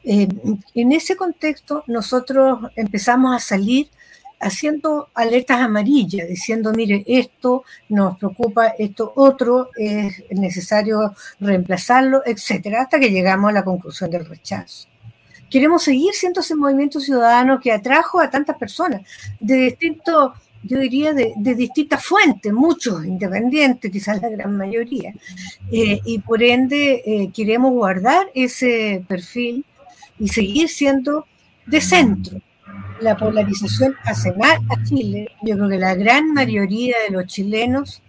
Eh, 0.02 0.28
en 0.74 0.92
ese 0.92 1.16
contexto, 1.16 1.84
nosotros 1.86 2.58
empezamos 2.74 3.36
a 3.36 3.38
salir 3.38 3.88
haciendo 4.44 5.08
alertas 5.14 5.60
amarillas, 5.60 6.28
diciendo, 6.28 6.72
mire, 6.72 7.02
esto 7.06 7.64
nos 7.88 8.18
preocupa, 8.18 8.68
esto 8.78 9.12
otro, 9.16 9.70
es 9.76 10.22
necesario 10.30 11.14
reemplazarlo, 11.40 12.22
etcétera, 12.24 12.82
hasta 12.82 13.00
que 13.00 13.10
llegamos 13.10 13.50
a 13.50 13.54
la 13.54 13.64
conclusión 13.64 14.10
del 14.10 14.26
rechazo 14.26 14.88
queremos 15.54 15.84
seguir 15.84 16.12
siendo 16.14 16.40
ese 16.40 16.56
movimiento 16.56 16.98
ciudadano 16.98 17.60
que 17.60 17.70
atrajo 17.70 18.18
a 18.20 18.28
tantas 18.28 18.56
personas 18.56 19.02
de 19.38 19.54
distintos, 19.66 20.32
yo 20.64 20.80
diría, 20.80 21.12
de, 21.12 21.54
distintas 21.54 22.04
fuentes, 22.04 22.52
muchos 22.52 23.04
independientes, 23.04 23.88
quizás 23.88 24.20
la 24.20 24.30
gran 24.30 24.56
mayoría. 24.56 25.14
Eh, 25.70 26.00
y 26.04 26.18
por 26.18 26.42
ende 26.42 27.02
eh, 27.06 27.30
queremos 27.32 27.70
guardar 27.70 28.26
ese 28.34 29.04
perfil 29.06 29.64
y 30.18 30.26
seguir 30.26 30.68
siendo 30.68 31.24
de 31.66 31.80
centro. 31.80 32.40
La 33.00 33.16
polarización 33.16 33.94
hace 34.04 34.32
mal 34.32 34.58
a 34.70 34.82
Chile. 34.84 35.28
Yo 35.42 35.56
creo 35.56 35.68
que 35.68 35.78
la 35.78 35.94
gran 35.94 36.32
mayoría 36.32 36.96
de 37.06 37.14
los 37.14 37.26
chilenos 37.26 38.02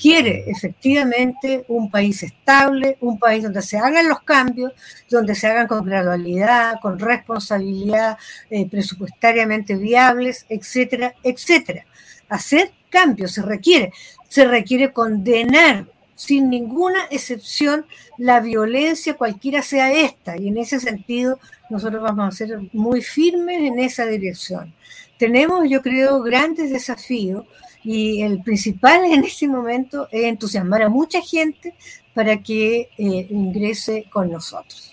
quiere 0.00 0.44
efectivamente 0.50 1.64
un 1.68 1.90
país 1.90 2.22
estable, 2.22 2.96
un 3.00 3.18
país 3.18 3.42
donde 3.42 3.60
se 3.60 3.76
hagan 3.78 4.08
los 4.08 4.22
cambios, 4.22 4.72
donde 5.10 5.34
se 5.34 5.46
hagan 5.46 5.66
con 5.66 5.84
gradualidad, 5.84 6.80
con 6.80 6.98
responsabilidad, 6.98 8.16
eh, 8.48 8.68
presupuestariamente 8.68 9.76
viables, 9.76 10.46
etcétera, 10.48 11.14
etcétera. 11.22 11.84
Hacer 12.28 12.72
cambios 12.88 13.32
se 13.32 13.42
requiere, 13.42 13.92
se 14.28 14.46
requiere 14.46 14.92
condenar 14.92 15.86
sin 16.20 16.50
ninguna 16.50 17.06
excepción 17.10 17.86
la 18.18 18.40
violencia, 18.40 19.16
cualquiera 19.16 19.62
sea 19.62 19.90
esta, 19.90 20.36
y 20.36 20.48
en 20.48 20.58
ese 20.58 20.78
sentido 20.78 21.40
nosotros 21.70 22.02
vamos 22.02 22.28
a 22.28 22.36
ser 22.36 22.58
muy 22.74 23.00
firmes 23.00 23.62
en 23.62 23.78
esa 23.78 24.04
dirección. 24.04 24.74
Tenemos, 25.16 25.66
yo 25.70 25.80
creo, 25.80 26.20
grandes 26.20 26.70
desafíos 26.70 27.46
y 27.82 28.20
el 28.20 28.42
principal 28.42 29.02
en 29.06 29.24
este 29.24 29.48
momento 29.48 30.08
es 30.12 30.24
entusiasmar 30.24 30.82
a 30.82 30.90
mucha 30.90 31.22
gente 31.22 31.72
para 32.12 32.42
que 32.42 32.90
eh, 32.98 33.26
ingrese 33.30 34.04
con 34.12 34.30
nosotros. 34.30 34.92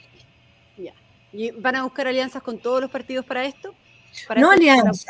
¿Y 1.34 1.52
van 1.52 1.76
a 1.76 1.84
buscar 1.84 2.08
alianzas 2.08 2.42
con 2.42 2.58
todos 2.58 2.80
los 2.80 2.90
partidos 2.90 3.26
para 3.26 3.44
esto? 3.44 3.76
no 4.38 4.50
alianzas 4.50 5.06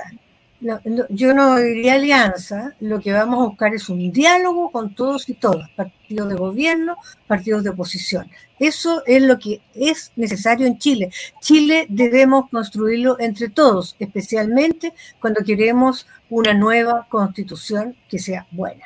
yo 0.60 1.34
no 1.34 1.58
diría 1.58 1.94
alianza, 1.94 2.76
lo 2.80 3.00
que 3.00 3.12
vamos 3.12 3.40
a 3.40 3.50
buscar 3.50 3.76
es 3.76 3.90
un 3.90 4.12
diálogo 4.12 4.72
con 4.72 4.96
todos 4.96 5.30
y 5.30 5.36
todas, 5.36 5.70
partidos 5.72 6.30
de 6.30 6.36
gobierno, 6.36 6.98
partidos 7.28 7.64
de 7.64 7.70
oposición. 7.70 8.30
Eso 8.60 9.04
es 9.06 9.22
lo 9.22 9.38
que 9.38 9.62
es 9.76 10.12
necesario 10.16 10.66
en 10.66 10.80
Chile. 10.80 11.12
Chile 11.42 11.86
debemos 11.90 12.50
construirlo 12.50 13.18
entre 13.20 13.50
todos, 13.50 13.96
especialmente 14.00 14.94
cuando 15.22 15.44
queremos 15.44 16.08
una 16.30 16.54
nueva 16.54 17.08
constitución 17.10 17.96
que 18.10 18.18
sea 18.18 18.48
buena. 18.52 18.86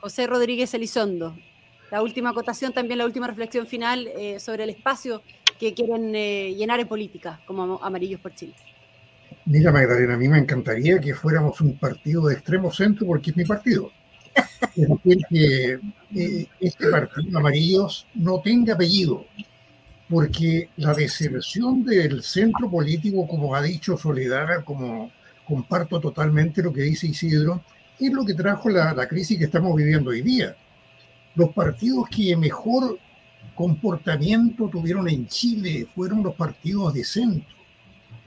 José 0.00 0.26
Rodríguez 0.26 0.72
Elizondo, 0.72 1.36
la 1.90 2.02
última 2.02 2.30
acotación, 2.30 2.72
también 2.72 2.98
la 2.98 3.04
última 3.04 3.26
reflexión 3.26 3.66
final 3.66 4.08
eh, 4.08 4.40
sobre 4.40 4.64
el 4.64 4.70
espacio 4.70 5.22
que 5.58 5.74
quieren 5.74 6.14
eh, 6.14 6.54
llenar 6.56 6.80
en 6.80 6.88
política 6.88 7.40
como 7.46 7.78
Amarillos 7.82 8.20
por 8.20 8.34
Chile. 8.34 8.54
Mira, 9.46 9.72
Magdalena, 9.72 10.14
a 10.14 10.18
mí 10.18 10.28
me 10.28 10.38
encantaría 10.38 11.00
que 11.00 11.14
fuéramos 11.14 11.60
un 11.60 11.78
partido 11.78 12.26
de 12.26 12.34
extremo 12.34 12.70
centro 12.72 13.06
porque 13.06 13.30
es 13.30 13.36
mi 13.36 13.44
partido. 13.44 13.90
Es 14.76 14.88
decir, 14.88 15.18
que 15.28 15.80
eh, 16.14 16.46
este 16.60 16.88
partido 16.88 17.38
amarillos 17.38 18.06
no 18.14 18.40
tenga 18.40 18.74
apellido, 18.74 19.24
porque 20.08 20.68
la 20.76 20.92
deserción 20.94 21.84
del 21.84 22.22
centro 22.22 22.70
político, 22.70 23.26
como 23.26 23.54
ha 23.54 23.62
dicho 23.62 23.96
Soledad, 23.96 24.62
como 24.64 25.10
comparto 25.46 26.00
totalmente 26.00 26.62
lo 26.62 26.72
que 26.72 26.82
dice 26.82 27.08
Isidro, 27.08 27.64
es 27.98 28.12
lo 28.12 28.24
que 28.24 28.34
trajo 28.34 28.68
la, 28.68 28.92
la 28.94 29.08
crisis 29.08 29.38
que 29.38 29.44
estamos 29.46 29.74
viviendo 29.74 30.10
hoy 30.10 30.22
día. 30.22 30.54
Los 31.34 31.50
partidos 31.50 32.08
que 32.08 32.36
mejor 32.36 32.98
comportamiento 33.54 34.68
tuvieron 34.68 35.08
en 35.08 35.26
Chile 35.26 35.86
fueron 35.94 36.22
los 36.22 36.34
partidos 36.34 36.94
de 36.94 37.04
centro 37.04 37.59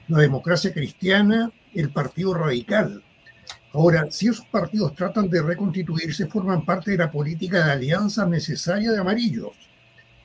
la 0.08 0.18
democracia 0.18 0.72
cristiana, 0.72 1.50
el 1.74 1.90
Partido 1.90 2.34
Radical. 2.34 3.02
Ahora, 3.72 4.06
si 4.10 4.28
esos 4.28 4.46
partidos 4.46 4.94
tratan 4.94 5.28
de 5.28 5.42
reconstituirse, 5.42 6.26
forman 6.26 6.64
parte 6.64 6.92
de 6.92 6.98
la 6.98 7.10
política 7.10 7.66
de 7.66 7.72
alianza 7.72 8.24
necesaria 8.26 8.92
de 8.92 8.98
amarillos. 9.00 9.50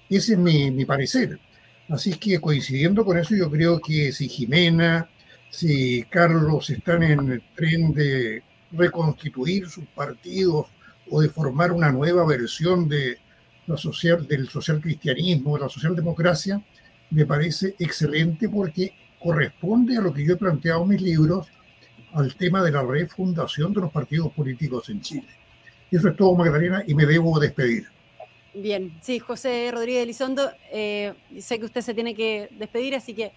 Ese 0.09 0.33
es 0.33 0.39
mi, 0.39 0.85
parecer. 0.85 1.39
Así 1.87 2.13
que 2.13 2.39
coincidiendo 2.39 3.03
con 3.03 3.17
eso, 3.17 3.35
yo 3.35 3.49
creo 3.49 3.79
que 3.79 4.11
si 4.11 4.29
Jimena, 4.29 5.09
si 5.49 6.03
Carlos 6.03 6.69
están 6.69 7.01
en 7.01 7.31
el 7.31 7.41
tren 7.55 7.91
de 7.91 8.43
reconstituir 8.71 9.67
sus 9.67 9.85
partidos 9.85 10.67
o 11.09 11.21
de 11.21 11.29
formar 11.29 11.71
una 11.71 11.91
nueva 11.91 12.25
versión 12.25 12.87
de 12.87 13.17
la 13.65 13.77
social, 13.77 14.27
del 14.27 14.47
social 14.49 14.79
cristianismo, 14.79 15.55
de 15.55 15.63
la 15.63 15.69
socialdemocracia, 15.69 16.63
me 17.09 17.25
parece 17.25 17.75
excelente 17.79 18.47
porque 18.47 18.93
corresponde 19.19 19.97
a 19.97 20.01
lo 20.01 20.13
que 20.13 20.25
yo 20.25 20.33
he 20.33 20.37
planteado 20.37 20.83
en 20.83 20.89
mis 20.89 21.01
libros, 21.01 21.47
al 22.13 22.35
tema 22.35 22.63
de 22.63 22.71
la 22.71 22.83
refundación 22.83 23.73
de 23.73 23.81
los 23.81 23.91
partidos 23.91 24.31
políticos 24.33 24.89
en 24.89 25.01
Chile. 25.01 25.27
Eso 25.91 26.09
es 26.09 26.15
todo, 26.15 26.35
Magdalena, 26.35 26.83
y 26.85 26.93
me 26.93 27.05
debo 27.05 27.39
despedir. 27.39 27.87
Bien, 28.53 28.97
sí, 29.01 29.19
José 29.19 29.69
Rodríguez 29.71 30.03
Elizondo, 30.03 30.51
eh, 30.71 31.13
sé 31.39 31.59
que 31.59 31.65
usted 31.65 31.81
se 31.81 31.93
tiene 31.93 32.15
que 32.15 32.49
despedir, 32.51 32.95
así 32.95 33.13
que 33.13 33.31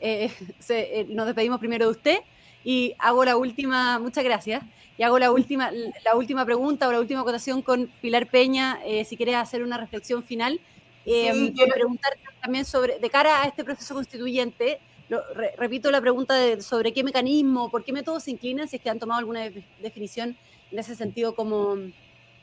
eh, 0.00 0.30
eh, 0.68 1.06
nos 1.10 1.26
despedimos 1.26 1.58
primero 1.58 1.86
de 1.86 1.90
usted 1.92 2.18
y 2.64 2.94
hago 2.98 3.24
la 3.24 3.36
última, 3.36 3.98
muchas 3.98 4.24
gracias, 4.24 4.62
y 4.96 5.02
hago 5.04 5.18
la 5.18 5.30
última, 5.30 5.70
la 5.70 6.16
última 6.16 6.44
pregunta 6.44 6.88
o 6.88 6.92
la 6.92 7.00
última 7.00 7.20
acotación 7.20 7.62
con 7.62 7.86
Pilar 8.00 8.26
Peña, 8.26 8.80
si 9.04 9.16
quieres 9.16 9.36
hacer 9.36 9.62
una 9.62 9.78
reflexión 9.78 10.24
final. 10.24 10.60
Sí, 11.04 11.54
preguntarte 11.72 12.20
también 12.42 12.64
sobre, 12.64 12.98
de 12.98 13.08
cara 13.08 13.42
a 13.42 13.46
este 13.46 13.62
proceso 13.62 13.94
constituyente, 13.94 14.80
repito 15.56 15.90
la 15.90 16.00
pregunta 16.00 16.34
de, 16.34 16.60
sobre 16.60 16.92
qué 16.92 17.02
mecanismo, 17.02 17.70
por 17.70 17.84
qué 17.84 17.92
métodos 17.92 18.24
se 18.24 18.30
inclinan, 18.30 18.68
si 18.68 18.76
es 18.76 18.82
que 18.82 18.90
han 18.90 18.98
tomado 18.98 19.20
alguna 19.20 19.40
definición 19.80 20.36
en 20.70 20.78
ese 20.78 20.94
sentido 20.94 21.34
como, 21.34 21.76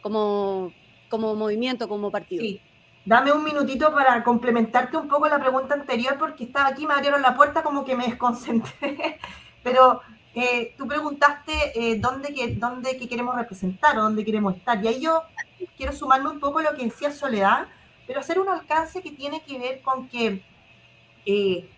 como, 0.01 0.73
como 1.09 1.35
movimiento, 1.35 1.87
como 1.87 2.11
partido. 2.11 2.41
Sí. 2.41 2.61
Dame 3.05 3.31
un 3.31 3.43
minutito 3.43 3.93
para 3.93 4.23
complementarte 4.23 4.97
un 4.97 5.07
poco 5.07 5.27
la 5.27 5.39
pregunta 5.39 5.75
anterior, 5.75 6.17
porque 6.17 6.45
estaba 6.45 6.69
aquí, 6.69 6.87
me 6.87 6.95
abrieron 6.95 7.21
la 7.21 7.35
puerta, 7.35 7.61
como 7.61 7.85
que 7.85 7.95
me 7.95 8.07
desconcentré. 8.07 9.19
Pero 9.63 10.01
eh, 10.33 10.73
tú 10.75 10.87
preguntaste 10.87 11.53
eh, 11.75 11.99
dónde, 11.99 12.33
que, 12.33 12.55
dónde 12.55 12.97
que 12.97 13.07
queremos 13.07 13.35
representar 13.35 13.97
o 13.97 14.01
dónde 14.01 14.25
queremos 14.25 14.55
estar. 14.55 14.83
Y 14.83 14.87
ahí 14.87 14.99
yo 14.99 15.23
quiero 15.77 15.93
sumarme 15.93 16.29
un 16.29 16.39
poco 16.39 16.59
a 16.59 16.63
lo 16.63 16.75
que 16.75 16.85
decía 16.85 17.11
Soledad, 17.11 17.67
pero 18.07 18.19
hacer 18.19 18.39
un 18.39 18.49
alcance 18.49 19.01
que 19.01 19.11
tiene 19.11 19.41
que 19.41 19.57
ver 19.57 19.81
con 19.81 20.07
que 20.07 20.43
eh, 21.25 21.69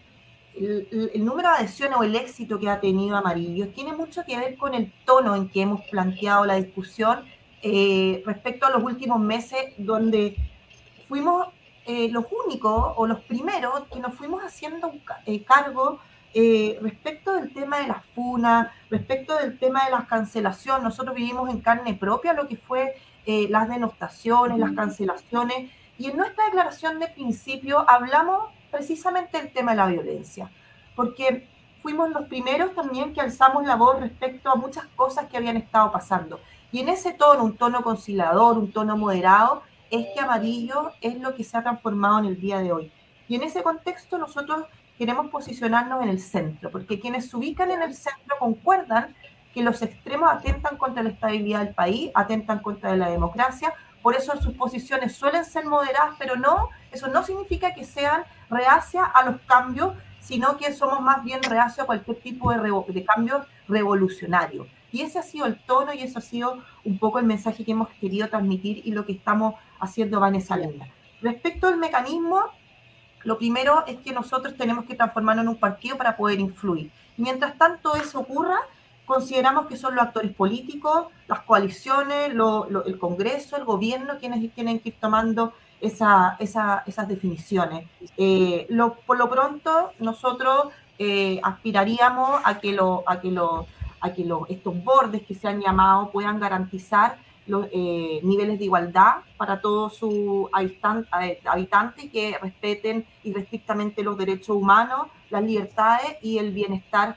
el, 0.59 1.25
número 1.25 1.49
de 1.49 1.55
adhesiones 1.55 1.97
o 1.97 2.03
el 2.03 2.15
éxito 2.15 2.59
que 2.59 2.69
ha 2.69 2.79
tenido 2.79 3.17
Amarillo 3.17 3.69
tiene 3.69 3.93
mucho 3.93 4.23
que 4.25 4.37
ver 4.37 4.57
con 4.57 4.73
el 4.73 4.91
tono 5.05 5.35
en 5.35 5.49
que 5.49 5.61
hemos 5.61 5.81
planteado 5.89 6.45
la 6.45 6.55
discusión 6.55 7.25
eh, 7.61 8.23
respecto 8.25 8.65
a 8.65 8.71
los 8.71 8.83
últimos 8.83 9.19
meses, 9.19 9.73
donde 9.77 10.37
fuimos 11.07 11.47
eh, 11.85 12.09
los 12.09 12.25
únicos 12.45 12.93
o 12.95 13.07
los 13.07 13.19
primeros 13.21 13.83
que 13.91 13.99
nos 13.99 14.13
fuimos 14.15 14.43
haciendo 14.43 14.93
eh, 15.25 15.43
cargo 15.43 15.99
respecto 16.81 17.33
del 17.33 17.51
tema 17.51 17.79
de 17.79 17.87
las 17.87 18.05
funas, 18.13 18.67
respecto 18.91 19.35
del 19.37 19.57
tema 19.57 19.85
de 19.85 19.91
las 19.91 20.05
cancelaciones. 20.05 20.83
Nosotros 20.83 21.15
vivimos 21.15 21.49
en 21.49 21.61
carne 21.61 21.95
propia 21.95 22.33
lo 22.33 22.47
que 22.47 22.57
fue 22.57 22.93
las 23.25 23.67
denostaciones, 23.67 24.59
las 24.59 24.73
cancelaciones, 24.73 25.71
y 25.97 26.11
en 26.11 26.17
nuestra 26.17 26.45
declaración 26.45 26.99
de 26.99 27.07
principio 27.07 27.89
hablamos 27.89 28.49
precisamente 28.77 29.39
el 29.39 29.51
tema 29.51 29.71
de 29.71 29.77
la 29.77 29.87
violencia, 29.87 30.51
porque 30.95 31.47
fuimos 31.81 32.11
los 32.11 32.27
primeros 32.27 32.75
también 32.75 33.11
que 33.11 33.21
alzamos 33.21 33.65
la 33.65 33.75
voz 33.75 33.99
respecto 33.99 34.51
a 34.51 34.55
muchas 34.55 34.85
cosas 34.95 35.25
que 35.25 35.37
habían 35.37 35.57
estado 35.57 35.91
pasando. 35.91 36.39
Y 36.71 36.81
en 36.81 36.89
ese 36.89 37.13
tono, 37.13 37.43
un 37.43 37.57
tono 37.57 37.81
conciliador, 37.81 38.55
un 38.55 38.71
tono 38.71 38.95
moderado, 38.95 39.63
es 39.89 40.05
que 40.13 40.19
amarillo 40.19 40.91
es 41.01 41.19
lo 41.19 41.33
que 41.33 41.43
se 41.43 41.57
ha 41.57 41.63
transformado 41.63 42.19
en 42.19 42.25
el 42.25 42.39
día 42.39 42.59
de 42.59 42.71
hoy. 42.71 42.91
Y 43.27 43.35
en 43.35 43.43
ese 43.43 43.63
contexto 43.63 44.19
nosotros 44.19 44.65
queremos 44.95 45.31
posicionarnos 45.31 46.03
en 46.03 46.09
el 46.09 46.19
centro, 46.19 46.69
porque 46.69 46.99
quienes 46.99 47.31
se 47.31 47.35
ubican 47.35 47.71
en 47.71 47.81
el 47.81 47.95
centro 47.95 48.35
concuerdan 48.37 49.15
que 49.55 49.63
los 49.63 49.81
extremos 49.81 50.29
atentan 50.31 50.77
contra 50.77 51.01
la 51.01 51.09
estabilidad 51.09 51.63
del 51.63 51.73
país, 51.73 52.11
atentan 52.13 52.59
contra 52.59 52.95
la 52.95 53.09
democracia, 53.09 53.73
por 54.03 54.13
eso 54.15 54.39
sus 54.39 54.53
posiciones 54.53 55.15
suelen 55.15 55.45
ser 55.45 55.65
moderadas, 55.65 56.15
pero 56.19 56.35
no, 56.35 56.69
eso 56.91 57.07
no 57.07 57.23
significa 57.23 57.73
que 57.73 57.83
sean 57.83 58.23
reacia 58.49 59.03
a 59.03 59.25
los 59.25 59.41
cambios, 59.41 59.93
sino 60.19 60.57
que 60.57 60.73
somos 60.73 61.01
más 61.01 61.23
bien 61.23 61.41
reacios 61.43 61.83
a 61.83 61.85
cualquier 61.85 62.17
tipo 62.19 62.51
de, 62.51 62.59
de 62.89 63.05
cambio 63.05 63.45
revolucionario. 63.67 64.67
Y 64.91 65.01
ese 65.01 65.19
ha 65.19 65.23
sido 65.23 65.45
el 65.45 65.59
tono 65.63 65.93
y 65.93 66.01
eso 66.01 66.19
ha 66.19 66.21
sido 66.21 66.63
un 66.83 66.97
poco 66.97 67.19
el 67.19 67.25
mensaje 67.25 67.63
que 67.63 67.71
hemos 67.71 67.89
querido 68.01 68.27
transmitir 68.29 68.81
y 68.85 68.91
lo 68.91 69.05
que 69.05 69.13
estamos 69.13 69.55
haciendo 69.79 70.19
Vanessa 70.19 70.55
Lenda. 70.55 70.87
Respecto 71.21 71.67
al 71.67 71.77
mecanismo, 71.77 72.41
lo 73.23 73.37
primero 73.37 73.85
es 73.87 73.97
que 73.97 74.13
nosotros 74.13 74.55
tenemos 74.55 74.85
que 74.85 74.95
transformarnos 74.95 75.43
en 75.43 75.49
un 75.49 75.59
partido 75.59 75.97
para 75.97 76.15
poder 76.15 76.39
influir. 76.39 76.91
Mientras 77.17 77.57
tanto 77.57 77.95
eso 77.95 78.19
ocurra, 78.19 78.57
consideramos 79.05 79.67
que 79.67 79.77
son 79.77 79.95
los 79.95 80.03
actores 80.03 80.33
políticos, 80.33 81.07
las 81.27 81.41
coaliciones, 81.41 82.31
el 82.31 82.99
Congreso, 82.99 83.57
el 83.57 83.65
gobierno, 83.65 84.17
quienes 84.19 84.53
tienen 84.53 84.79
que 84.79 84.89
ir 84.89 84.95
tomando 84.99 85.53
esas 85.81 87.07
definiciones. 87.07 87.87
Eh, 88.17 88.67
por 89.05 89.17
lo 89.17 89.29
pronto, 89.29 89.91
nosotros 89.99 90.69
eh, 90.99 91.39
aspiraríamos 91.43 92.41
a 92.43 92.59
que, 92.59 92.73
lo, 92.73 93.03
a 93.07 93.19
que, 93.19 93.35
a 94.01 94.13
que 94.13 94.25
estos 94.49 94.83
bordes 94.83 95.23
que 95.23 95.35
se 95.35 95.47
han 95.47 95.61
llamado 95.61 96.09
puedan 96.11 96.39
garantizar 96.39 97.17
los 97.45 97.67
eh, 97.71 98.19
niveles 98.23 98.59
de 98.59 98.65
igualdad 98.65 99.17
para 99.37 99.61
todos 99.61 99.95
sus 99.95 100.49
habitantes 100.51 102.03
y 102.03 102.09
que 102.09 102.37
respeten 102.41 103.05
irrestrictamente 103.23 104.03
los 104.03 104.17
derechos 104.17 104.55
humanos, 104.55 105.07
las 105.29 105.43
libertades 105.43 106.17
y 106.21 106.39
el 106.39 106.51
bienestar 106.51 107.15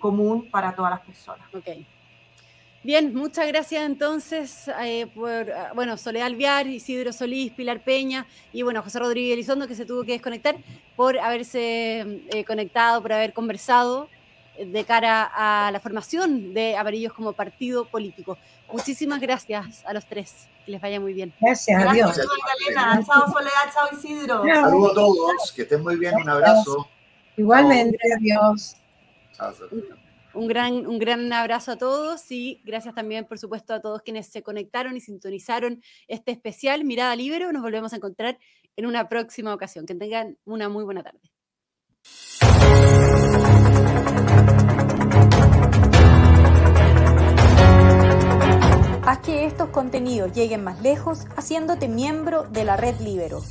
común 0.00 0.48
para 0.50 0.74
todas 0.74 0.90
las 0.92 1.00
personas. 1.00 1.46
Okay. 1.52 1.86
Bien, 2.84 3.14
muchas 3.14 3.48
gracias 3.48 3.82
entonces 3.82 4.70
eh, 4.82 5.06
por, 5.14 5.50
ah, 5.50 5.72
bueno, 5.74 5.96
Soledad 5.96 6.26
Alviar, 6.26 6.66
Isidro 6.66 7.14
Solís, 7.14 7.50
Pilar 7.50 7.80
Peña 7.80 8.26
y 8.52 8.60
bueno, 8.60 8.82
José 8.82 8.98
Rodríguez 8.98 9.32
Elizondo 9.32 9.66
que 9.66 9.74
se 9.74 9.86
tuvo 9.86 10.04
que 10.04 10.12
desconectar 10.12 10.54
por 10.94 11.18
haberse 11.18 12.00
eh, 12.30 12.44
conectado, 12.46 13.00
por 13.00 13.14
haber 13.14 13.32
conversado 13.32 14.10
eh, 14.58 14.66
de 14.66 14.84
cara 14.84 15.30
a 15.34 15.70
la 15.70 15.80
formación 15.80 16.52
de 16.52 16.76
Amarillos 16.76 17.14
como 17.14 17.32
partido 17.32 17.86
político. 17.86 18.36
Muchísimas 18.70 19.18
gracias 19.18 19.82
a 19.86 19.94
los 19.94 20.04
tres. 20.04 20.46
Que 20.66 20.72
les 20.72 20.80
vaya 20.82 21.00
muy 21.00 21.14
bien. 21.14 21.32
Gracias, 21.40 21.82
adiós. 21.86 22.18
Gracias, 22.68 23.06
Chao, 23.06 23.32
Soledad. 23.32 23.72
Chao, 23.72 23.98
Isidro. 23.98 24.42
Saludos 24.44 24.90
a 24.90 24.94
todos. 24.94 25.52
Que 25.52 25.62
estén 25.62 25.82
muy 25.82 25.96
bien. 25.96 26.14
Un 26.16 26.28
abrazo. 26.28 26.86
Igualmente, 27.38 27.98
adiós. 28.18 28.76
Chao, 29.32 29.54
un 30.34 30.46
gran, 30.46 30.86
un 30.86 30.98
gran 30.98 31.32
abrazo 31.32 31.72
a 31.72 31.76
todos 31.76 32.30
y 32.30 32.60
gracias 32.64 32.94
también, 32.94 33.26
por 33.26 33.38
supuesto, 33.38 33.74
a 33.74 33.80
todos 33.80 34.02
quienes 34.02 34.26
se 34.28 34.42
conectaron 34.42 34.96
y 34.96 35.00
sintonizaron 35.00 35.82
este 36.08 36.32
especial 36.32 36.84
Mirada 36.84 37.16
Libre. 37.16 37.52
Nos 37.52 37.62
volvemos 37.62 37.92
a 37.92 37.96
encontrar 37.96 38.38
en 38.76 38.86
una 38.86 39.08
próxima 39.08 39.54
ocasión. 39.54 39.86
Que 39.86 39.94
tengan 39.94 40.38
una 40.44 40.68
muy 40.68 40.84
buena 40.84 41.02
tarde. 41.02 41.20
Haz 49.06 49.18
que 49.18 49.44
estos 49.44 49.68
contenidos 49.68 50.32
lleguen 50.32 50.64
más 50.64 50.80
lejos 50.82 51.26
haciéndote 51.36 51.88
miembro 51.88 52.44
de 52.44 52.64
la 52.64 52.76
red 52.76 52.98
Libero. 53.00 53.42